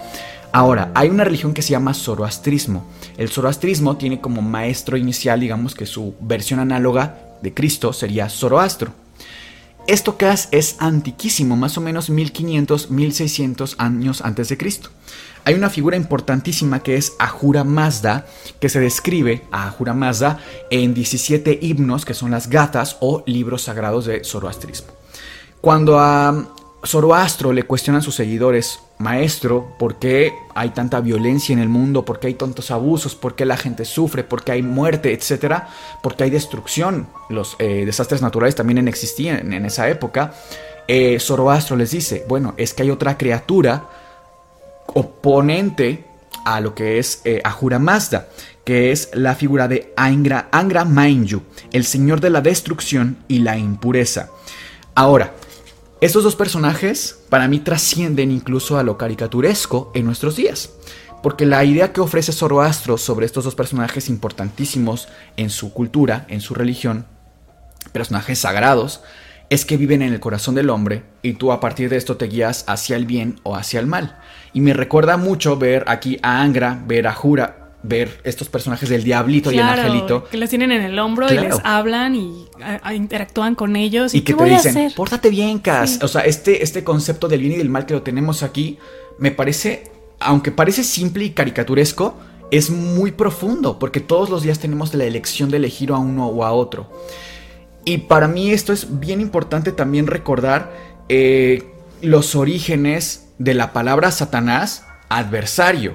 Ahora, 0.52 0.90
hay 0.94 1.08
una 1.08 1.24
religión 1.24 1.54
que 1.54 1.62
se 1.62 1.70
llama 1.70 1.94
zoroastrismo. 1.94 2.84
El 3.16 3.28
zoroastrismo 3.28 3.96
tiene 3.96 4.20
como 4.20 4.42
maestro 4.42 4.96
inicial, 4.96 5.38
digamos 5.38 5.76
que 5.76 5.86
su 5.86 6.14
versión 6.20 6.58
análoga 6.58 7.36
de 7.40 7.54
Cristo 7.54 7.92
sería 7.92 8.28
Zoroastro. 8.28 8.92
Esto 9.90 10.16
que 10.16 10.32
es 10.52 10.76
antiquísimo, 10.78 11.56
más 11.56 11.76
o 11.76 11.80
menos 11.80 12.10
1500, 12.10 12.92
1600 12.92 13.74
años 13.78 14.20
antes 14.20 14.48
de 14.48 14.56
Cristo. 14.56 14.88
Hay 15.44 15.54
una 15.54 15.68
figura 15.68 15.96
importantísima 15.96 16.80
que 16.80 16.94
es 16.94 17.14
Ahura 17.18 17.64
Mazda, 17.64 18.24
que 18.60 18.68
se 18.68 18.78
describe 18.78 19.42
a 19.50 19.66
Ahura 19.66 19.92
Mazda 19.92 20.38
en 20.70 20.94
17 20.94 21.58
himnos, 21.62 22.04
que 22.04 22.14
son 22.14 22.30
las 22.30 22.48
gatas 22.48 22.98
o 23.00 23.24
libros 23.26 23.62
sagrados 23.62 24.04
de 24.04 24.22
zoroastrismo. 24.22 24.92
Cuando 25.60 25.98
a 25.98 26.54
Zoroastro 26.84 27.52
le 27.52 27.64
cuestionan 27.64 28.00
sus 28.00 28.14
seguidores, 28.14 28.80
maestro, 28.98 29.74
¿por 29.78 29.98
qué 29.98 30.32
hay 30.54 30.70
tanta 30.70 31.00
violencia 31.00 31.52
en 31.52 31.58
el 31.58 31.68
mundo? 31.68 32.04
¿Por 32.04 32.20
qué 32.20 32.28
hay 32.28 32.34
tantos 32.34 32.70
abusos? 32.70 33.14
¿Por 33.14 33.34
qué 33.34 33.44
la 33.44 33.56
gente 33.56 33.84
sufre? 33.84 34.24
¿Por 34.24 34.42
qué 34.44 34.52
hay 34.52 34.62
muerte? 34.62 35.12
Etcétera. 35.12 35.68
¿Por 36.02 36.16
qué 36.16 36.24
hay 36.24 36.30
destrucción? 36.30 37.08
Los 37.28 37.56
eh, 37.58 37.84
desastres 37.84 38.22
naturales 38.22 38.54
también 38.54 38.88
existían 38.88 39.52
en 39.52 39.66
esa 39.66 39.88
época. 39.90 40.32
Eh, 40.88 41.20
Zoroastro 41.20 41.76
les 41.76 41.90
dice, 41.90 42.24
bueno, 42.28 42.54
es 42.56 42.72
que 42.72 42.82
hay 42.82 42.90
otra 42.90 43.18
criatura 43.18 43.84
oponente 44.86 46.04
a 46.44 46.60
lo 46.60 46.74
que 46.74 46.98
es 46.98 47.20
eh, 47.24 47.40
Ahura 47.44 47.78
Mazda, 47.78 48.28
que 48.64 48.90
es 48.90 49.10
la 49.12 49.34
figura 49.34 49.68
de 49.68 49.92
Angra, 49.96 50.48
Angra 50.50 50.84
Mainyu, 50.84 51.42
el 51.72 51.84
señor 51.84 52.20
de 52.20 52.30
la 52.30 52.40
destrucción 52.40 53.18
y 53.28 53.40
la 53.40 53.58
impureza. 53.58 54.30
Ahora, 54.94 55.34
estos 56.00 56.24
dos 56.24 56.34
personajes 56.34 57.20
para 57.28 57.46
mí 57.46 57.60
trascienden 57.60 58.30
incluso 58.30 58.78
a 58.78 58.82
lo 58.82 58.96
caricaturesco 58.96 59.92
en 59.94 60.06
nuestros 60.06 60.34
días, 60.34 60.70
porque 61.22 61.44
la 61.44 61.62
idea 61.62 61.92
que 61.92 62.00
ofrece 62.00 62.32
Zoroastro 62.32 62.96
sobre 62.96 63.26
estos 63.26 63.44
dos 63.44 63.54
personajes 63.54 64.08
importantísimos 64.08 65.08
en 65.36 65.50
su 65.50 65.74
cultura, 65.74 66.24
en 66.28 66.40
su 66.40 66.54
religión, 66.54 67.04
personajes 67.92 68.38
sagrados, 68.38 69.02
es 69.50 69.66
que 69.66 69.76
viven 69.76 70.00
en 70.00 70.14
el 70.14 70.20
corazón 70.20 70.54
del 70.54 70.70
hombre 70.70 71.02
y 71.22 71.34
tú 71.34 71.52
a 71.52 71.60
partir 71.60 71.90
de 71.90 71.96
esto 71.96 72.16
te 72.16 72.28
guías 72.28 72.64
hacia 72.66 72.96
el 72.96 73.04
bien 73.04 73.38
o 73.42 73.54
hacia 73.56 73.80
el 73.80 73.86
mal. 73.86 74.18
Y 74.54 74.62
me 74.62 74.72
recuerda 74.72 75.18
mucho 75.18 75.58
ver 75.58 75.84
aquí 75.86 76.18
a 76.22 76.40
Angra, 76.40 76.82
ver 76.86 77.08
a 77.08 77.12
Jura, 77.12 77.59
ver 77.82 78.20
estos 78.24 78.48
personajes 78.48 78.88
del 78.88 79.04
diablito 79.04 79.50
y 79.50 79.58
el 79.58 79.62
angelito. 79.62 80.24
Que 80.24 80.36
los 80.36 80.50
tienen 80.50 80.72
en 80.72 80.82
el 80.82 80.98
hombro 80.98 81.32
y 81.32 81.38
les 81.38 81.56
hablan 81.64 82.14
y 82.14 82.46
interactúan 82.94 83.54
con 83.54 83.76
ellos. 83.76 84.14
Y, 84.14 84.22
que 84.22 84.34
te 84.34 84.44
dicen, 84.44 84.92
pórtate 84.94 85.30
bien, 85.30 85.58
Cas. 85.58 86.00
O 86.02 86.08
sea, 86.08 86.22
este, 86.22 86.62
este 86.62 86.84
concepto 86.84 87.28
del 87.28 87.40
bien 87.40 87.52
y 87.52 87.56
del 87.56 87.70
mal 87.70 87.86
que 87.86 87.94
lo 87.94 88.02
tenemos 88.02 88.42
aquí, 88.42 88.78
me 89.18 89.30
parece, 89.30 89.90
aunque 90.18 90.50
parece 90.50 90.84
simple 90.84 91.24
y 91.24 91.30
caricaturesco, 91.30 92.16
es 92.50 92.70
muy 92.70 93.12
profundo, 93.12 93.78
porque 93.78 94.00
todos 94.00 94.28
los 94.28 94.42
días 94.42 94.58
tenemos 94.58 94.92
la 94.94 95.04
elección 95.04 95.50
de 95.50 95.58
elegir 95.58 95.90
a 95.90 95.98
uno 95.98 96.26
o 96.26 96.44
a 96.44 96.52
otro. 96.52 96.90
Y 97.84 97.98
para 97.98 98.28
mí 98.28 98.50
esto 98.50 98.72
es 98.72 99.00
bien 99.00 99.20
importante 99.20 99.72
también 99.72 100.06
recordar 100.06 100.72
eh, 101.08 101.64
los 102.02 102.34
orígenes 102.34 103.28
de 103.38 103.54
la 103.54 103.72
palabra 103.72 104.10
Satanás, 104.10 104.84
adversario. 105.08 105.94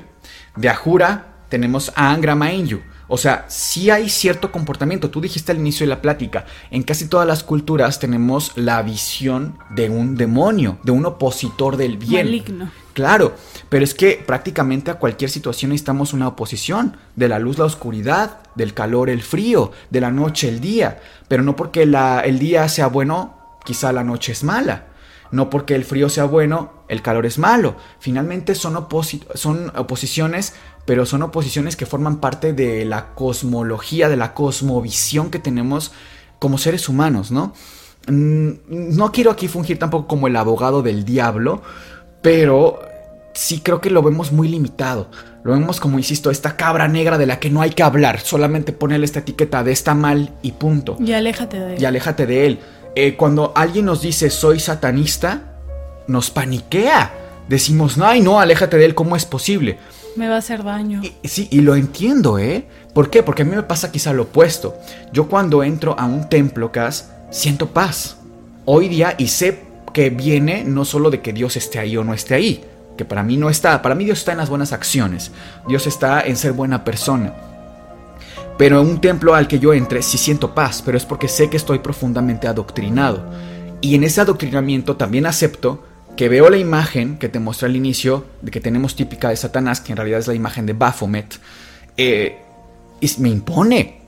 De 0.56 0.70
Ajura 0.70 1.35
tenemos 1.50 1.92
a 1.96 2.12
Angra 2.12 2.36
Mainyu. 2.36 2.82
O 3.08 3.18
sea, 3.18 3.46
sí 3.48 3.90
hay 3.92 4.10
cierto 4.10 4.52
comportamiento. 4.52 5.10
Tú 5.10 5.22
dijiste 5.22 5.52
al 5.52 5.60
inicio 5.60 5.86
de 5.86 5.92
la 5.92 6.02
plática, 6.02 6.46
en 6.72 6.84
casi 6.84 7.08
todas 7.08 7.28
las 7.28 7.44
culturas 7.44 8.00
tenemos 8.00 8.52
la 8.56 8.82
visión 8.82 9.58
de 9.70 9.90
un 9.90 10.16
demonio, 10.16 10.80
de 10.84 10.92
un 10.92 11.06
opositor 11.06 11.78
del 11.78 11.98
bien. 11.98 12.26
Maligno. 12.26 12.72
Claro, 12.94 13.36
pero 13.70 13.84
es 13.84 13.94
que 13.94 14.24
prácticamente 14.26 14.90
a 14.90 15.00
cualquier 15.00 15.30
situación 15.30 15.70
necesitamos 15.70 16.14
una 16.14 16.30
oposición, 16.30 16.98
de 17.16 17.28
la 17.28 17.40
luz 17.40 17.58
la 17.58 17.66
oscuridad, 17.66 18.40
del 18.56 18.74
calor 18.74 19.10
el 19.10 19.22
frío, 19.22 19.72
de 19.90 20.02
la 20.02 20.12
noche 20.12 20.48
el 20.48 20.60
día, 20.60 21.00
pero 21.28 21.44
no 21.44 21.56
porque 21.56 21.86
la, 21.86 22.22
el 22.22 22.40
día 22.40 22.68
sea 22.70 22.88
bueno, 22.88 23.38
quizá 23.66 23.92
la 23.92 24.04
noche 24.04 24.32
es 24.32 24.44
mala. 24.44 24.88
No 25.32 25.50
porque 25.50 25.76
el 25.76 25.84
frío 25.84 26.08
sea 26.08 26.26
bueno, 26.26 26.84
el 26.88 27.02
calor 27.02 27.26
es 27.26 27.38
malo. 27.38 27.76
Finalmente 28.00 28.56
son, 28.56 28.88
son 29.34 29.72
oposiciones, 29.76 30.54
pero 30.86 31.06
son 31.06 31.24
oposiciones 31.24 31.76
que 31.76 31.86
forman 31.86 32.18
parte 32.18 32.54
de 32.54 32.86
la 32.86 33.14
cosmología, 33.14 34.10
de 34.10 34.18
la 34.18 34.34
cosmovisión 34.34 35.32
que 35.32 35.40
tenemos 35.40 35.92
como 36.40 36.58
seres 36.58 36.90
humanos, 36.90 37.32
¿no? 37.32 37.54
Mm, 38.08 38.52
no 38.70 39.12
quiero 39.12 39.32
aquí 39.32 39.48
fungir 39.48 39.80
tampoco 39.80 40.08
como 40.08 40.28
el 40.28 40.36
abogado 40.36 40.84
del 40.84 41.06
diablo, 41.06 41.62
pero 42.22 42.80
sí 43.34 43.62
creo 43.62 43.82
que 43.82 43.90
lo 43.90 44.02
vemos 44.02 44.32
muy 44.32 44.48
limitado. 44.48 45.10
Lo 45.44 45.54
vemos 45.54 45.80
como, 45.80 46.00
insisto, 46.00 46.32
esta 46.32 46.56
cabra 46.56 46.88
negra 46.88 47.18
de 47.18 47.28
la 47.28 47.40
que 47.40 47.52
no 47.52 47.62
hay 47.62 47.70
que 47.70 47.84
hablar. 47.84 48.20
Solamente 48.20 48.74
ponerle 48.74 49.06
esta 49.06 49.20
etiqueta 49.20 49.64
de 49.64 49.72
está 49.72 49.94
mal 49.94 50.34
y 50.42 50.54
punto. 50.54 50.98
Y 51.00 51.14
aléjate 51.14 51.60
de 51.60 51.76
él. 51.76 51.82
Y 51.82 51.86
aléjate 51.86 52.26
de 52.26 52.46
él. 52.48 52.60
Eh, 52.96 53.16
cuando 53.16 53.54
alguien 53.56 53.86
nos 53.86 54.02
dice 54.02 54.30
soy 54.30 54.60
satanista, 54.60 55.60
nos 56.08 56.32
paniquea. 56.32 57.14
Decimos, 57.48 57.98
no, 57.98 58.06
ay, 58.08 58.22
no, 58.22 58.40
aléjate 58.40 58.78
de 58.78 58.86
él, 58.86 58.96
¿cómo 58.96 59.16
es 59.16 59.26
posible? 59.26 59.78
Me 60.16 60.30
va 60.30 60.36
a 60.36 60.40
hacer 60.40 60.64
daño. 60.64 61.02
sí, 61.24 61.48
y 61.52 61.62
lo 61.62 61.76
entiendo, 61.76 62.40
¿eh? 62.40 62.66
¿Por 62.94 63.10
qué? 63.10 63.22
Porque 63.22 63.42
a 63.42 63.46
mí 63.46 63.56
me 63.56 63.64
pasa 63.64 63.92
quizá 63.92 64.14
lo 64.14 64.24
opuesto. 64.24 64.76
Yo 65.12 65.28
cuando 65.28 65.64
entro 65.64 66.00
a 66.00 66.06
un 66.06 66.30
templo, 66.30 66.72
Cas, 66.72 67.12
siento 67.32 67.68
paz. 67.68 68.18
Hoy 68.64 68.88
día, 68.88 69.16
y 69.18 69.28
sé 69.28 69.64
que 69.94 70.10
viene 70.10 70.64
no 70.64 70.86
solo 70.86 71.10
de 71.10 71.22
que 71.22 71.34
Dios 71.34 71.56
esté 71.56 71.80
ahí 71.80 71.98
o 71.98 72.04
no 72.04 72.14
esté 72.14 72.34
ahí, 72.34 72.64
que 72.98 73.06
para 73.06 73.24
mí 73.24 73.38
no 73.38 73.50
está, 73.50 73.82
para 73.82 73.96
mí 73.96 74.06
Dios 74.06 74.20
está 74.20 74.32
en 74.32 74.38
las 74.38 74.50
buenas 74.50 74.74
acciones, 74.74 75.32
Dios 75.68 75.86
está 75.88 76.22
en 76.22 76.38
ser 76.38 76.54
buena 76.54 76.84
persona. 76.84 77.34
Pero 78.58 78.82
en 78.82 78.88
un 78.88 79.02
templo 79.02 79.36
al 79.36 79.48
que 79.48 79.60
yo 79.60 79.74
entre 79.74 80.02
sí 80.02 80.18
siento 80.18 80.56
paz, 80.56 80.82
pero 80.84 80.98
es 80.98 81.06
porque 81.06 81.28
sé 81.28 81.50
que 81.50 81.58
estoy 81.58 81.80
profundamente 81.80 82.48
adoctrinado. 82.48 83.24
Y 83.82 83.96
en 83.96 84.04
ese 84.04 84.22
adoctrinamiento 84.22 84.96
también 84.96 85.26
acepto 85.26 85.84
que 86.16 86.30
veo 86.30 86.50
la 86.50 86.58
imagen 86.58 87.18
que 87.18 87.30
te 87.30 87.40
mostré 87.40 87.68
al 87.68 87.76
inicio, 87.76 88.26
de 88.42 88.52
que 88.52 88.62
tenemos 88.62 88.96
típica 88.96 89.30
de 89.30 89.36
Satanás, 89.36 89.82
que 89.82 89.92
en 89.92 89.98
realidad 89.98 90.20
es 90.20 90.28
la 90.28 90.34
imagen 90.34 90.66
de 90.66 90.74
Baphomet, 90.74 91.40
eh, 91.98 92.38
y 93.02 93.12
me 93.20 93.30
impone, 93.30 94.02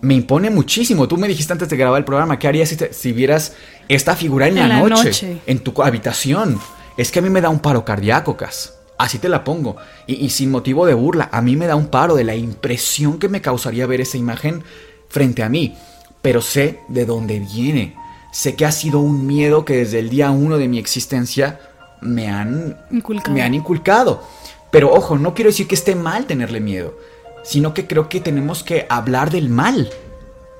me 0.00 0.14
impone 0.14 0.50
muchísimo. 0.50 1.08
Tú 1.08 1.16
me 1.16 1.28
dijiste 1.28 1.52
antes 1.52 1.68
de 1.68 1.76
grabar 1.76 1.98
el 1.98 2.04
programa, 2.04 2.38
¿qué 2.38 2.48
harías 2.48 2.76
si, 2.90 3.12
vieras 3.12 3.54
esta 3.88 4.14
figura 4.16 4.48
en, 4.48 4.56
la, 4.56 4.80
noche, 4.80 5.38
en 5.46 5.58
tu 5.60 5.82
habitación? 5.82 6.60
Es 6.96 7.10
que 7.10 7.18
a 7.18 7.22
mí 7.22 7.30
me 7.30 7.40
da 7.40 7.48
un 7.48 7.60
paro 7.60 7.84
cardíaco, 7.84 8.36
Cas. 8.36 8.74
Así 8.96 9.18
te 9.18 9.28
la 9.28 9.42
pongo. 9.42 9.76
Y, 10.06 10.30
sin 10.30 10.50
motivo 10.50 10.86
de 10.86 10.94
burla, 10.94 11.28
a 11.32 11.42
mí 11.42 11.56
me 11.56 11.66
da 11.66 11.74
un 11.74 11.88
paro 11.88 12.14
de 12.14 12.24
la 12.24 12.36
impresión 12.36 13.18
que 13.18 13.28
me 13.28 13.40
causaría 13.40 13.86
ver 13.86 14.00
esa 14.00 14.18
imagen 14.18 14.62
frente 15.08 15.42
a 15.42 15.48
mí. 15.48 15.76
Pero 16.22 16.40
sé 16.40 16.78
de 16.88 17.04
dónde 17.04 17.40
viene. 17.40 17.96
Sé 18.34 18.56
que 18.56 18.66
ha 18.66 18.72
sido 18.72 18.98
un 18.98 19.28
miedo 19.28 19.64
que 19.64 19.76
desde 19.76 20.00
el 20.00 20.10
día 20.10 20.32
uno 20.32 20.58
de 20.58 20.66
mi 20.66 20.80
existencia 20.80 21.60
me 22.00 22.28
han 22.28 22.76
inculcado. 22.90 23.32
Me 23.32 23.42
han 23.42 23.54
inculcado. 23.54 24.24
Pero 24.72 24.92
ojo, 24.92 25.16
no 25.16 25.34
quiero 25.34 25.50
decir 25.50 25.68
que 25.68 25.76
esté 25.76 25.94
mal 25.94 26.26
tenerle 26.26 26.58
miedo, 26.58 26.98
sino 27.44 27.74
que 27.74 27.86
creo 27.86 28.08
que 28.08 28.18
tenemos 28.18 28.64
que 28.64 28.88
hablar 28.90 29.30
del 29.30 29.50
mal. 29.50 29.88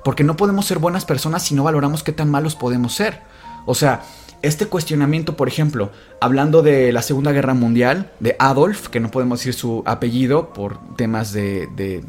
Porque 0.05 0.23
no 0.23 0.37
podemos 0.37 0.65
ser 0.65 0.79
buenas 0.79 1.03
personas 1.03 1.43
si 1.43 1.53
no 1.53 1.65
valoramos 1.65 2.01
qué 2.01 2.13
tan 2.13 2.31
malos 2.31 2.55
podemos 2.55 2.95
ser. 2.95 3.19
O 3.65 3.75
sea, 3.75 4.03
este 4.41 4.67
cuestionamiento, 4.67 5.35
por 5.35 5.49
ejemplo, 5.49 5.91
hablando 6.21 6.61
de 6.61 6.93
la 6.93 7.01
Segunda 7.01 7.33
Guerra 7.33 7.55
Mundial, 7.55 8.09
de 8.21 8.37
Adolf, 8.39 8.87
que 8.87 9.01
no 9.01 9.11
podemos 9.11 9.39
decir 9.39 9.53
su 9.53 9.83
apellido 9.85 10.53
por 10.53 10.79
temas 10.95 11.33
de, 11.33 12.05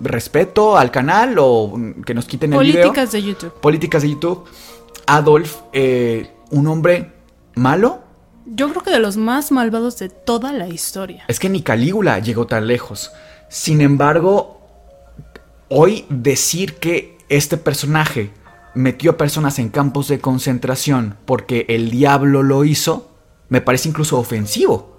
respeto 0.00 0.76
al 0.76 0.90
canal 0.90 1.36
o 1.38 1.72
que 2.04 2.12
nos 2.12 2.26
quiten 2.26 2.52
el 2.52 2.58
video. 2.60 2.82
Políticas 2.82 3.10
de 3.10 3.22
YouTube. 3.22 3.52
Políticas 3.54 4.02
de 4.02 4.10
YouTube. 4.10 4.44
Adolf, 5.08 5.56
eh, 5.72 6.30
un 6.50 6.66
hombre 6.66 7.12
malo. 7.54 8.02
Yo 8.44 8.68
creo 8.68 8.82
que 8.82 8.90
de 8.90 8.98
los 8.98 9.16
más 9.16 9.50
malvados 9.50 9.98
de 9.98 10.10
toda 10.10 10.52
la 10.52 10.68
historia. 10.68 11.24
Es 11.28 11.40
que 11.40 11.48
ni 11.48 11.62
Calígula 11.62 12.18
llegó 12.18 12.46
tan 12.46 12.66
lejos. 12.66 13.10
Sin 13.48 13.80
embargo, 13.80 14.60
hoy 15.70 16.04
decir 16.10 16.74
que 16.76 17.16
este 17.30 17.56
personaje 17.56 18.32
metió 18.74 19.12
a 19.12 19.16
personas 19.16 19.58
en 19.58 19.70
campos 19.70 20.08
de 20.08 20.20
concentración 20.20 21.16
porque 21.24 21.64
el 21.70 21.90
diablo 21.90 22.42
lo 22.42 22.64
hizo, 22.64 23.10
me 23.48 23.62
parece 23.62 23.88
incluso 23.88 24.18
ofensivo. 24.18 24.94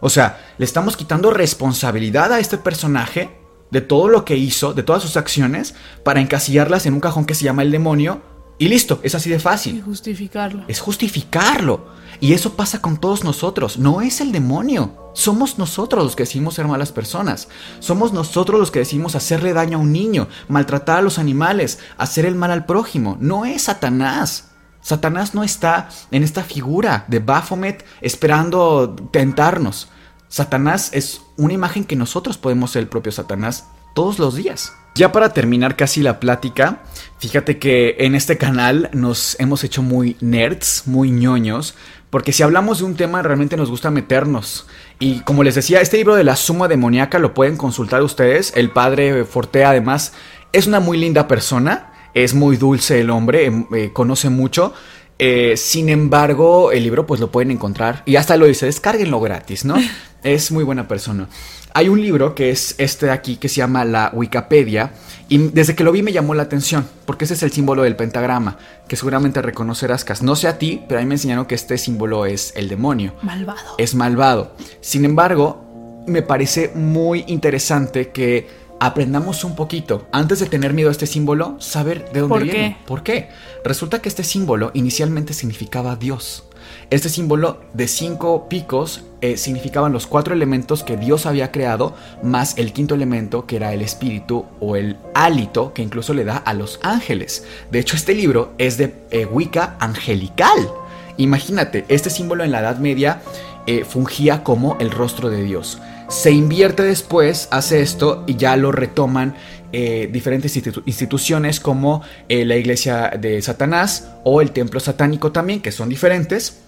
O 0.00 0.08
sea, 0.08 0.40
le 0.56 0.64
estamos 0.64 0.96
quitando 0.96 1.32
responsabilidad 1.32 2.32
a 2.32 2.38
este 2.38 2.58
personaje 2.58 3.36
de 3.72 3.80
todo 3.80 4.06
lo 4.06 4.24
que 4.24 4.36
hizo, 4.36 4.72
de 4.72 4.84
todas 4.84 5.02
sus 5.02 5.16
acciones, 5.16 5.74
para 6.04 6.20
encasillarlas 6.20 6.86
en 6.86 6.94
un 6.94 7.00
cajón 7.00 7.24
que 7.24 7.34
se 7.34 7.42
llama 7.42 7.62
el 7.62 7.72
demonio 7.72 8.22
y 8.58 8.68
listo, 8.68 8.98
es 9.04 9.14
así 9.14 9.30
de 9.30 9.38
fácil. 9.38 9.76
Y 9.76 9.80
justificarlo. 9.80 10.64
Es 10.66 10.80
justificarlo. 10.80 11.86
Y 12.20 12.32
eso 12.32 12.54
pasa 12.54 12.82
con 12.82 12.96
todos 12.96 13.22
nosotros. 13.22 13.78
No 13.78 14.00
es 14.00 14.20
el 14.20 14.32
demonio. 14.32 15.12
Somos 15.14 15.58
nosotros 15.58 16.02
los 16.02 16.16
que 16.16 16.24
decimos 16.24 16.54
ser 16.54 16.66
malas 16.66 16.90
personas. 16.90 17.48
Somos 17.78 18.12
nosotros 18.12 18.58
los 18.58 18.72
que 18.72 18.80
decimos 18.80 19.14
hacerle 19.14 19.52
daño 19.52 19.78
a 19.78 19.80
un 19.80 19.92
niño, 19.92 20.26
maltratar 20.48 20.98
a 20.98 21.02
los 21.02 21.20
animales, 21.20 21.78
hacer 21.96 22.26
el 22.26 22.34
mal 22.34 22.50
al 22.50 22.66
prójimo. 22.66 23.16
No 23.20 23.44
es 23.44 23.62
Satanás. 23.62 24.48
Satanás 24.80 25.34
no 25.34 25.44
está 25.44 25.88
en 26.10 26.24
esta 26.24 26.42
figura 26.42 27.04
de 27.06 27.20
Baphomet 27.20 27.84
esperando 28.00 28.96
tentarnos. 29.12 29.88
Satanás 30.28 30.90
es 30.92 31.20
una 31.36 31.54
imagen 31.54 31.84
que 31.84 31.96
nosotros 31.96 32.38
podemos 32.38 32.72
ser 32.72 32.82
el 32.82 32.88
propio 32.88 33.12
Satanás 33.12 33.66
todos 33.94 34.18
los 34.18 34.34
días. 34.34 34.72
Ya 34.94 35.12
para 35.12 35.32
terminar 35.32 35.76
casi 35.76 36.02
la 36.02 36.18
plática, 36.18 36.82
fíjate 37.18 37.58
que 37.58 37.96
en 38.00 38.14
este 38.14 38.36
canal 38.36 38.90
nos 38.92 39.38
hemos 39.38 39.62
hecho 39.62 39.80
muy 39.80 40.16
nerds, 40.20 40.84
muy 40.86 41.12
ñoños, 41.12 41.76
porque 42.10 42.32
si 42.32 42.42
hablamos 42.42 42.78
de 42.78 42.84
un 42.84 42.96
tema 42.96 43.22
realmente 43.22 43.56
nos 43.56 43.70
gusta 43.70 43.90
meternos. 43.90 44.66
Y 44.98 45.20
como 45.20 45.44
les 45.44 45.54
decía, 45.54 45.80
este 45.80 45.98
libro 45.98 46.16
de 46.16 46.24
la 46.24 46.36
suma 46.36 46.66
demoníaca 46.66 47.18
lo 47.18 47.32
pueden 47.32 47.56
consultar 47.56 48.02
ustedes. 48.02 48.52
El 48.56 48.70
padre 48.70 49.24
Forte 49.24 49.64
además 49.64 50.14
es 50.52 50.66
una 50.66 50.80
muy 50.80 50.98
linda 50.98 51.28
persona, 51.28 51.92
es 52.14 52.34
muy 52.34 52.56
dulce 52.56 53.00
el 53.00 53.10
hombre, 53.10 53.46
em, 53.46 53.66
eh, 53.72 53.90
conoce 53.92 54.30
mucho. 54.30 54.74
Eh, 55.18 55.56
sin 55.56 55.88
embargo, 55.88 56.70
el 56.70 56.84
libro 56.84 57.06
pues 57.06 57.20
lo 57.20 57.30
pueden 57.30 57.50
encontrar 57.50 58.02
y 58.06 58.16
hasta 58.16 58.36
lo 58.36 58.46
dice, 58.46 58.66
descárguenlo 58.66 59.20
gratis, 59.20 59.64
¿no? 59.64 59.74
es 60.22 60.50
muy 60.52 60.64
buena 60.64 60.86
persona. 60.86 61.28
Hay 61.74 61.88
un 61.88 62.00
libro 62.00 62.34
que 62.34 62.50
es 62.50 62.74
este 62.78 63.06
de 63.06 63.12
aquí 63.12 63.36
que 63.36 63.48
se 63.48 63.56
llama 63.56 63.84
la 63.84 64.10
Wikipedia 64.14 64.92
y 65.28 65.38
desde 65.38 65.74
que 65.74 65.84
lo 65.84 65.92
vi 65.92 66.02
me 66.02 66.12
llamó 66.12 66.34
la 66.34 66.44
atención 66.44 66.88
porque 67.04 67.24
ese 67.24 67.34
es 67.34 67.42
el 67.42 67.52
símbolo 67.52 67.82
del 67.82 67.96
pentagrama 67.96 68.58
que 68.86 68.96
seguramente 68.96 69.42
reconocerás, 69.42 70.04
Cas. 70.04 70.22
No 70.22 70.36
sé 70.36 70.48
a 70.48 70.58
ti, 70.58 70.82
pero 70.88 71.00
a 71.00 71.02
mí 71.02 71.08
me 71.08 71.16
enseñaron 71.16 71.46
que 71.46 71.54
este 71.54 71.78
símbolo 71.78 72.24
es 72.24 72.52
el 72.56 72.68
demonio. 72.68 73.14
Malvado. 73.22 73.74
Es 73.76 73.94
malvado. 73.94 74.54
Sin 74.80 75.04
embargo, 75.04 76.04
me 76.06 76.22
parece 76.22 76.72
muy 76.74 77.24
interesante 77.26 78.10
que 78.10 78.67
aprendamos 78.80 79.44
un 79.44 79.54
poquito, 79.54 80.06
antes 80.12 80.40
de 80.40 80.46
tener 80.46 80.72
miedo 80.72 80.88
a 80.88 80.92
este 80.92 81.06
símbolo, 81.06 81.56
saber 81.60 82.10
de 82.12 82.20
dónde 82.20 82.34
¿Por 82.34 82.42
viene. 82.42 82.76
Qué? 82.78 82.86
¿Por 82.86 83.02
qué? 83.02 83.28
Resulta 83.64 84.00
que 84.00 84.08
este 84.08 84.24
símbolo 84.24 84.70
inicialmente 84.74 85.34
significaba 85.34 85.96
Dios. 85.96 86.44
Este 86.90 87.08
símbolo 87.08 87.60
de 87.72 87.88
cinco 87.88 88.48
picos 88.48 89.02
eh, 89.20 89.36
significaban 89.36 89.92
los 89.92 90.06
cuatro 90.06 90.34
elementos 90.34 90.82
que 90.82 90.96
Dios 90.96 91.26
había 91.26 91.50
creado, 91.50 91.94
más 92.22 92.56
el 92.58 92.72
quinto 92.72 92.94
elemento 92.94 93.46
que 93.46 93.56
era 93.56 93.72
el 93.72 93.82
espíritu 93.82 94.46
o 94.60 94.76
el 94.76 94.96
hálito 95.14 95.72
que 95.72 95.82
incluso 95.82 96.14
le 96.14 96.24
da 96.24 96.36
a 96.36 96.54
los 96.54 96.78
ángeles. 96.82 97.44
De 97.70 97.78
hecho, 97.78 97.96
este 97.96 98.14
libro 98.14 98.52
es 98.58 98.76
de 98.78 98.94
eh, 99.10 99.26
Wicca 99.26 99.76
angelical. 99.80 100.68
Imagínate, 101.16 101.84
este 101.88 102.10
símbolo 102.10 102.44
en 102.44 102.52
la 102.52 102.60
Edad 102.60 102.78
Media 102.78 103.22
eh, 103.66 103.84
fungía 103.84 104.44
como 104.44 104.76
el 104.78 104.90
rostro 104.90 105.30
de 105.30 105.42
Dios. 105.42 105.78
Se 106.08 106.30
invierte 106.30 106.82
después, 106.82 107.48
hace 107.50 107.82
esto 107.82 108.24
y 108.26 108.36
ya 108.36 108.56
lo 108.56 108.72
retoman 108.72 109.34
diferentes 109.70 110.56
instituciones 110.56 111.60
como 111.60 112.02
la 112.28 112.56
iglesia 112.56 113.10
de 113.20 113.42
Satanás 113.42 114.08
o 114.24 114.40
el 114.40 114.52
templo 114.52 114.80
satánico 114.80 115.30
también, 115.32 115.60
que 115.60 115.72
son 115.72 115.90
diferentes 115.90 116.60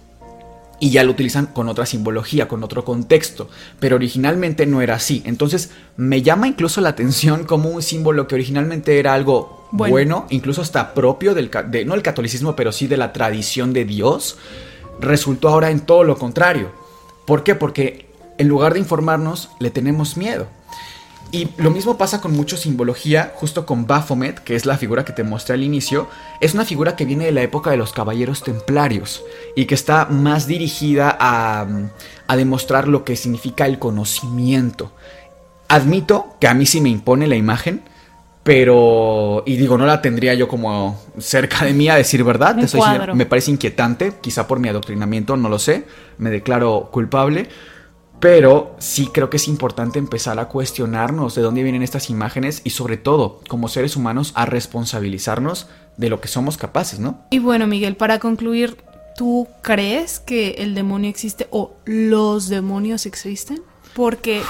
y 0.80 0.90
ya 0.90 1.04
lo 1.04 1.12
utilizan 1.12 1.46
con 1.46 1.68
otra 1.68 1.86
simbología, 1.86 2.48
con 2.48 2.64
otro 2.64 2.84
contexto, 2.84 3.48
pero 3.78 3.96
originalmente 3.96 4.66
no 4.66 4.80
era 4.80 4.94
así. 4.96 5.22
Entonces 5.26 5.70
me 5.96 6.22
llama 6.22 6.48
incluso 6.48 6.80
la 6.80 6.88
atención 6.88 7.44
como 7.44 7.70
un 7.70 7.82
símbolo 7.82 8.26
que 8.26 8.34
originalmente 8.34 8.98
era 8.98 9.14
algo 9.14 9.68
bueno, 9.72 10.26
incluso 10.30 10.62
hasta 10.62 10.94
propio 10.94 11.34
del, 11.34 11.50
de, 11.68 11.84
no 11.84 11.94
el 11.94 12.02
catolicismo, 12.02 12.56
pero 12.56 12.72
sí 12.72 12.88
de 12.88 12.96
la 12.96 13.12
tradición 13.12 13.72
de 13.72 13.84
Dios, 13.84 14.36
resultó 14.98 15.48
ahora 15.48 15.70
en 15.70 15.80
todo 15.80 16.02
lo 16.02 16.18
contrario. 16.18 16.72
¿Por 17.26 17.44
qué? 17.44 17.54
Porque 17.54 18.09
en 18.40 18.48
lugar 18.48 18.72
de 18.72 18.80
informarnos, 18.80 19.50
le 19.58 19.70
tenemos 19.70 20.16
miedo. 20.16 20.46
Y 21.30 21.48
lo 21.58 21.70
mismo 21.70 21.96
pasa 21.96 22.20
con 22.20 22.32
mucha 22.32 22.56
simbología, 22.56 23.32
justo 23.36 23.64
con 23.66 23.86
Baphomet, 23.86 24.42
que 24.42 24.56
es 24.56 24.66
la 24.66 24.78
figura 24.78 25.04
que 25.04 25.12
te 25.12 25.22
mostré 25.22 25.54
al 25.54 25.62
inicio. 25.62 26.08
Es 26.40 26.54
una 26.54 26.64
figura 26.64 26.96
que 26.96 27.04
viene 27.04 27.26
de 27.26 27.32
la 27.32 27.42
época 27.42 27.70
de 27.70 27.76
los 27.76 27.92
caballeros 27.92 28.42
templarios 28.42 29.22
y 29.54 29.66
que 29.66 29.74
está 29.76 30.06
más 30.06 30.46
dirigida 30.48 31.16
a, 31.20 31.66
a 32.26 32.36
demostrar 32.36 32.88
lo 32.88 33.04
que 33.04 33.14
significa 33.14 33.66
el 33.66 33.78
conocimiento. 33.78 34.90
Admito 35.68 36.34
que 36.40 36.48
a 36.48 36.54
mí 36.54 36.66
sí 36.66 36.80
me 36.80 36.88
impone 36.88 37.28
la 37.28 37.36
imagen, 37.36 37.82
Pero, 38.42 39.42
y 39.46 39.56
digo, 39.56 39.76
no 39.76 39.84
la 39.84 40.00
tendría 40.00 40.32
yo 40.34 40.48
como 40.48 40.98
cerca 41.18 41.64
de 41.66 41.74
mí 41.74 41.88
a 41.90 41.96
decir 41.96 42.24
verdad. 42.24 42.56
me 43.14 43.26
parece 43.26 43.50
inquietante, 43.50 44.14
quizá 44.20 44.48
por 44.48 44.58
mi 44.58 44.68
adoctrinamiento, 44.68 45.36
no 45.36 45.48
lo 45.50 45.58
sé. 45.58 45.84
Me 46.18 46.30
declaro 46.30 46.88
culpable. 46.90 47.48
Pero 48.20 48.76
sí 48.78 49.08
creo 49.12 49.30
que 49.30 49.38
es 49.38 49.48
importante 49.48 49.98
empezar 49.98 50.38
a 50.38 50.48
cuestionarnos 50.48 51.34
de 51.34 51.42
dónde 51.42 51.62
vienen 51.62 51.82
estas 51.82 52.10
imágenes 52.10 52.60
y 52.64 52.70
sobre 52.70 52.98
todo, 52.98 53.40
como 53.48 53.68
seres 53.68 53.96
humanos, 53.96 54.32
a 54.34 54.44
responsabilizarnos 54.44 55.68
de 55.96 56.10
lo 56.10 56.20
que 56.20 56.28
somos 56.28 56.58
capaces, 56.58 57.00
¿no? 57.00 57.24
Y 57.30 57.38
bueno, 57.38 57.66
Miguel, 57.66 57.96
para 57.96 58.18
concluir, 58.18 58.76
¿tú 59.16 59.48
crees 59.62 60.20
que 60.20 60.50
el 60.58 60.74
demonio 60.74 61.08
existe 61.08 61.48
o 61.50 61.76
los 61.86 62.48
demonios 62.48 63.06
existen? 63.06 63.62
Porque, 63.94 64.42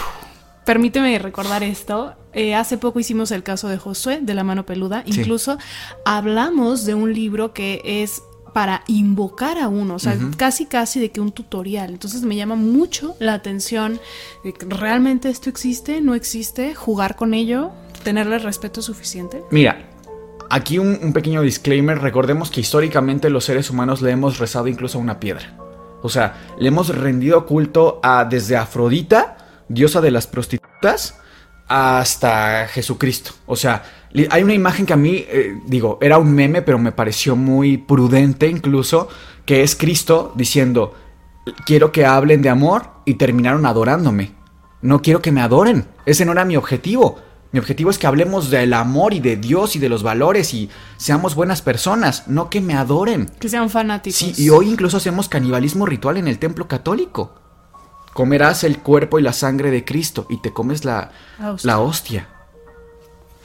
permíteme 0.64 1.16
recordar 1.20 1.62
esto, 1.62 2.14
eh, 2.32 2.56
hace 2.56 2.76
poco 2.76 2.98
hicimos 2.98 3.30
el 3.30 3.42
caso 3.42 3.68
de 3.68 3.78
Josué, 3.78 4.20
de 4.20 4.34
la 4.34 4.44
mano 4.44 4.66
peluda, 4.66 5.02
incluso 5.06 5.58
hablamos 6.04 6.84
de 6.84 6.94
un 6.94 7.12
libro 7.12 7.52
que 7.52 7.82
es 7.84 8.22
para 8.52 8.82
invocar 8.86 9.58
a 9.58 9.68
uno, 9.68 9.94
o 9.94 9.98
sea, 9.98 10.16
casi 10.36 10.66
casi 10.66 11.00
de 11.00 11.10
que 11.10 11.20
un 11.20 11.32
tutorial. 11.32 11.90
Entonces 11.90 12.22
me 12.22 12.36
llama 12.36 12.56
mucho 12.56 13.16
la 13.18 13.34
atención 13.34 14.00
de 14.44 14.52
que 14.52 14.66
realmente 14.66 15.28
esto 15.28 15.50
existe, 15.50 16.00
no 16.00 16.14
existe, 16.14 16.74
jugar 16.74 17.16
con 17.16 17.34
ello, 17.34 17.70
tenerle 18.02 18.38
respeto 18.38 18.82
suficiente. 18.82 19.42
Mira, 19.50 19.90
aquí 20.50 20.78
un, 20.78 21.12
pequeño 21.12 21.42
disclaimer, 21.42 21.98
recordemos 21.98 22.50
que 22.50 22.60
históricamente 22.60 23.30
los 23.30 23.44
seres 23.44 23.70
humanos 23.70 24.02
le 24.02 24.10
hemos 24.10 24.38
rezado 24.38 24.66
incluso 24.68 24.98
a 24.98 25.00
una 25.00 25.20
piedra. 25.20 25.56
O 26.02 26.08
sea, 26.08 26.54
le 26.58 26.68
hemos 26.68 26.88
rendido 26.94 27.46
culto 27.46 28.00
a 28.02 28.24
desde 28.24 28.56
Afrodita, 28.56 29.36
diosa 29.68 30.00
de 30.00 30.10
las 30.10 30.26
prostitutas, 30.26 31.20
hasta 31.68 32.66
Jesucristo. 32.68 33.32
O 33.46 33.54
sea, 33.54 33.82
hay 34.30 34.42
una 34.42 34.54
imagen 34.54 34.86
que 34.86 34.92
a 34.92 34.96
mí, 34.96 35.24
eh, 35.28 35.60
digo, 35.66 35.98
era 36.00 36.18
un 36.18 36.32
meme, 36.32 36.62
pero 36.62 36.78
me 36.78 36.92
pareció 36.92 37.36
muy 37.36 37.78
prudente 37.78 38.48
incluso, 38.48 39.08
que 39.46 39.62
es 39.62 39.76
Cristo 39.76 40.32
diciendo, 40.34 40.94
quiero 41.64 41.92
que 41.92 42.06
hablen 42.06 42.42
de 42.42 42.48
amor 42.48 42.90
y 43.04 43.14
terminaron 43.14 43.66
adorándome. 43.66 44.32
No 44.82 45.02
quiero 45.02 45.20
que 45.22 45.32
me 45.32 45.42
adoren. 45.42 45.86
Ese 46.06 46.24
no 46.24 46.32
era 46.32 46.44
mi 46.44 46.56
objetivo. 46.56 47.18
Mi 47.52 47.58
objetivo 47.58 47.90
es 47.90 47.98
que 47.98 48.06
hablemos 48.06 48.48
del 48.50 48.72
amor 48.72 49.12
y 49.12 49.20
de 49.20 49.36
Dios 49.36 49.74
y 49.74 49.80
de 49.80 49.88
los 49.88 50.02
valores 50.02 50.54
y 50.54 50.70
seamos 50.96 51.34
buenas 51.34 51.62
personas, 51.62 52.28
no 52.28 52.48
que 52.48 52.60
me 52.60 52.74
adoren. 52.74 53.26
Que 53.40 53.48
sean 53.48 53.70
fanáticos. 53.70 54.16
Sí, 54.16 54.32
y 54.36 54.50
hoy 54.50 54.70
incluso 54.70 54.96
hacemos 54.96 55.28
canibalismo 55.28 55.84
ritual 55.84 56.16
en 56.16 56.28
el 56.28 56.38
templo 56.38 56.68
católico. 56.68 57.34
Comerás 58.12 58.62
el 58.62 58.78
cuerpo 58.78 59.18
y 59.18 59.22
la 59.22 59.32
sangre 59.32 59.70
de 59.70 59.84
Cristo 59.84 60.26
y 60.28 60.40
te 60.40 60.52
comes 60.52 60.84
la, 60.84 61.10
la 61.62 61.80
hostia. 61.80 62.28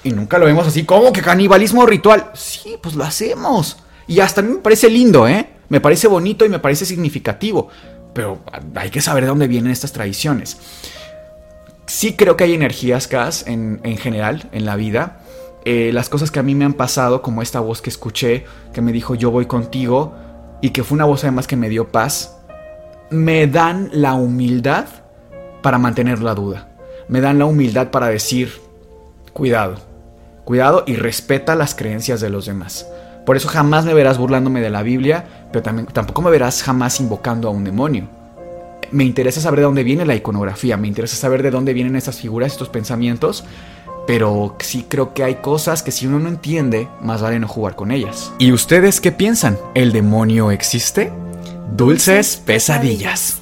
Y 0.06 0.12
nunca 0.12 0.38
lo 0.38 0.45
vemos 0.45 0.68
así, 0.68 0.84
como 0.84 1.12
que 1.12 1.24
canibalismo 1.24 1.84
ritual? 1.84 2.30
Sí, 2.36 2.78
pues 2.80 2.93
lo 2.93 3.03
hacemos. 3.03 3.78
Y 4.06 4.20
hasta 4.20 4.41
a 4.41 4.43
mí 4.43 4.53
me 4.53 4.60
parece 4.60 4.88
lindo, 4.88 5.28
¿eh? 5.28 5.49
Me 5.68 5.82
parece 5.82 6.08
bonito 6.08 6.45
y 6.45 6.49
me 6.49 6.60
parece 6.60 6.86
significativo. 6.86 7.70
Pero 8.14 8.39
hay 8.76 8.91
que 8.91 9.01
saber 9.01 9.24
de 9.24 9.30
dónde 9.30 9.47
vienen 9.47 9.72
estas 9.72 9.93
tradiciones. 9.93 10.58
Sí 11.88 12.14
creo 12.14 12.38
que 12.38 12.43
hay 12.43 12.53
energías, 12.53 13.08
Cas, 13.08 13.47
en, 13.47 13.82
en 13.82 13.97
general, 13.97 14.47
en 14.51 14.66
la 14.66 14.76
vida. 14.76 15.22
Eh, 15.66 15.89
las 15.91 16.08
cosas 16.08 16.30
que 16.30 16.38
a 16.38 16.43
mí 16.43 16.53
me 16.53 16.66
han 16.66 16.74
pasado, 16.74 17.24
como 17.24 17.41
esta 17.41 17.60
voz 17.60 17.82
que 17.82 17.89
escuché, 17.89 18.45
que 18.74 18.82
me 18.82 18.91
dijo 18.91 19.16
yo 19.16 19.32
voy 19.32 19.47
contigo, 19.47 20.14
y 20.62 20.70
que 20.70 20.84
fue 20.84 20.97
una 20.97 21.06
voz 21.06 21.24
además 21.24 21.47
que 21.47 21.56
me 21.56 21.68
dio 21.68 21.91
paz, 21.91 22.38
me 23.10 23.47
dan 23.47 23.89
la 23.91 24.14
humildad 24.14 24.86
para 25.64 25.80
mantener 25.80 26.22
la 26.22 26.36
duda. 26.36 26.70
Me 27.08 27.22
dan 27.22 27.39
la 27.39 27.47
humildad 27.47 27.89
para 27.89 28.08
decir, 28.10 28.53
cuidado, 29.34 29.95
Cuidado 30.46 30.84
y 30.86 30.96
respeta 30.96 31.56
las 31.56 31.74
creencias 31.74 32.22
de 32.22 32.30
los 32.30 32.46
demás. 32.46 32.88
Por 33.26 33.36
eso 33.36 33.50
jamás 33.50 33.84
me 33.84 33.96
verás 33.96 34.20
burlándome 34.20 34.62
de 34.62 34.70
la 34.70 34.84
Biblia, 34.84 35.26
pero 35.52 35.64
también, 35.64 35.88
tampoco 35.88 36.22
me 36.22 36.30
verás 36.30 36.62
jamás 36.62 37.00
invocando 37.00 37.48
a 37.48 37.52
un 37.52 37.64
demonio. 37.64 38.08
Me 38.91 39.04
interesa 39.04 39.41
saber 39.41 39.62
de 39.62 39.66
dónde 39.66 39.84
viene 39.84 40.06
la 40.06 40.16
iconografía, 40.16 40.78
me 40.78 40.88
interesa 40.88 41.16
saber 41.16 41.41
de 41.41 41.50
dónde 41.50 41.74
vienen 41.74 41.96
estas 41.96 42.20
figuras, 42.20 42.52
estos 42.52 42.70
pensamientos, 42.70 43.43
pero 44.06 44.56
sí 44.60 44.86
creo 44.88 45.16
que 45.16 45.24
hay 45.24 45.36
cosas 45.36 45.82
que 45.82 45.91
si 45.91 46.06
uno 46.06 46.20
no 46.20 46.30
entiende, 46.30 46.88
más 47.02 47.24
vale 47.24 47.39
no 47.39 47.48
jugar 47.48 47.76
con 47.76 47.91
ellas. 47.91 48.32
¿Y 48.38 48.52
ustedes 48.52 49.02
qué 49.02 49.12
piensan? 49.12 49.58
¿El 49.74 49.91
demonio 49.91 50.52
existe? 50.52 51.12
Dulces 51.76 52.38
pesadillas. 52.38 53.41